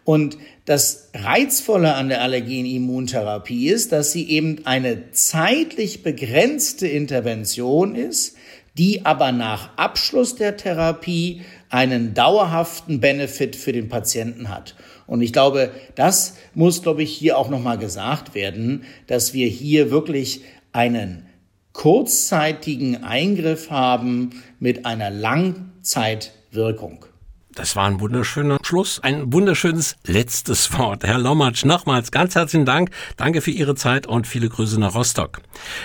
Und 0.05 0.37
das 0.65 1.11
Reizvolle 1.15 1.95
an 1.95 2.09
der 2.09 2.23
Allergenimmuntherapie 2.23 3.69
ist, 3.69 3.91
dass 3.93 4.13
sie 4.13 4.29
eben 4.29 4.65
eine 4.65 5.11
zeitlich 5.11 6.03
begrenzte 6.03 6.87
Intervention 6.87 7.97
ist, 7.97 8.37
die 8.79 9.05
aber 9.05 9.33
nach 9.33 9.77
Abschluss 9.77 10.37
der 10.37 10.57
Therapie 10.57 11.43
einen 11.69 12.15
dauerhaften 12.15 13.01
Benefit 13.01 13.57
für 13.57 13.73
den 13.73 13.89
Patienten 13.89 14.49
hat. 14.49 14.77
Und 15.07 15.21
ich 15.21 15.33
glaube, 15.33 15.71
das 15.95 16.37
muss, 16.55 16.83
glaube 16.83 17.03
ich, 17.03 17.13
hier 17.13 17.39
auch 17.39 17.51
nochmal 17.51 17.79
gesagt 17.79 18.35
werden, 18.35 18.85
dass 19.09 19.35
wir 19.35 19.49
hier 19.49 19.91
wirklich 19.91 20.43
einen 20.73 21.27
kurzzeitigen 21.73 23.03
Eingriff 23.03 23.71
haben 23.71 24.31
mit 24.59 24.87
einer 24.87 25.11
Langzeitwirkung. 25.11 27.05
Das 27.55 27.77
war 27.77 27.87
ein 27.87 28.01
wunderschöner 28.01 28.59
Schluss, 28.63 29.01
ein 29.01 29.31
wunderschönes 29.31 29.97
letztes 30.07 30.77
Wort. 30.79 31.05
Herr 31.05 31.19
Lommatsch, 31.19 31.67
nochmals 31.67 32.11
ganz 32.11 32.35
herzlichen 32.35 32.65
Dank. 32.65 32.91
Danke 33.19 33.43
für 33.43 33.51
Ihre 33.51 33.75
Zeit 33.75 34.07
und 34.07 34.27
viele 34.27 34.49
Grüße 34.49 34.81
nach 34.81 34.95
Rostock. 34.95 35.43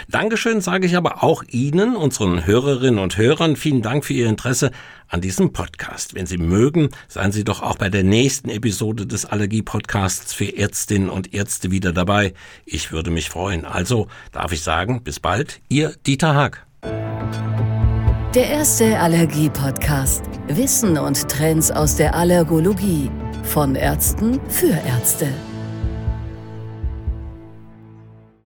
Dankeschön 0.08 0.62
sage 0.62 0.86
ich 0.86 0.96
aber 0.96 1.24
auch 1.24 1.44
Ihnen, 1.50 1.98
unseren 1.98 2.46
Hörerinnen 2.46 3.00
und 3.00 3.18
Hörern. 3.18 3.58
Vielen 3.58 3.82
Dank 3.82 4.06
für 4.06 4.14
Ihr 4.14 4.30
Interesse 4.30 4.72
an 5.10 5.20
diesem 5.20 5.52
Podcast. 5.52 6.16
Wenn 6.16 6.26
Sie 6.26 6.38
mögen, 6.38 6.90
seien 7.10 7.34
Sie 7.34 7.44
doch 7.44 7.62
auch 7.62 7.78
bei 7.78 7.90
der 7.90 8.04
nächsten 8.04 8.50
Episode 8.50 9.06
des 9.06 9.26
Allergie-Podcasts 9.26 10.34
für 10.34 10.58
Ärztinnen 10.58 11.10
und 11.10 11.34
Ärzte 11.34 11.70
wieder 11.70 11.92
dabei. 11.92 12.34
Ich 12.66 12.94
würde 12.94 13.12
mich 13.12 13.30
freuen. 13.30 13.66
Also 13.66 14.08
darf 14.32 14.54
ich 14.54 14.64
sagen, 14.64 15.04
bis 15.04 15.20
bald, 15.20 15.60
Ihr 15.68 15.94
Dieter 16.06 16.34
Haag. 16.34 16.66
Der 18.36 18.50
erste 18.50 19.00
Allergie-Podcast. 19.00 20.22
Wissen 20.50 20.98
und 20.98 21.30
Trends 21.30 21.72
aus 21.72 21.96
der 21.96 22.14
Allergologie. 22.14 23.10
Von 23.44 23.76
Ärzten 23.76 24.42
für 24.50 24.74
Ärzte. 24.86 25.30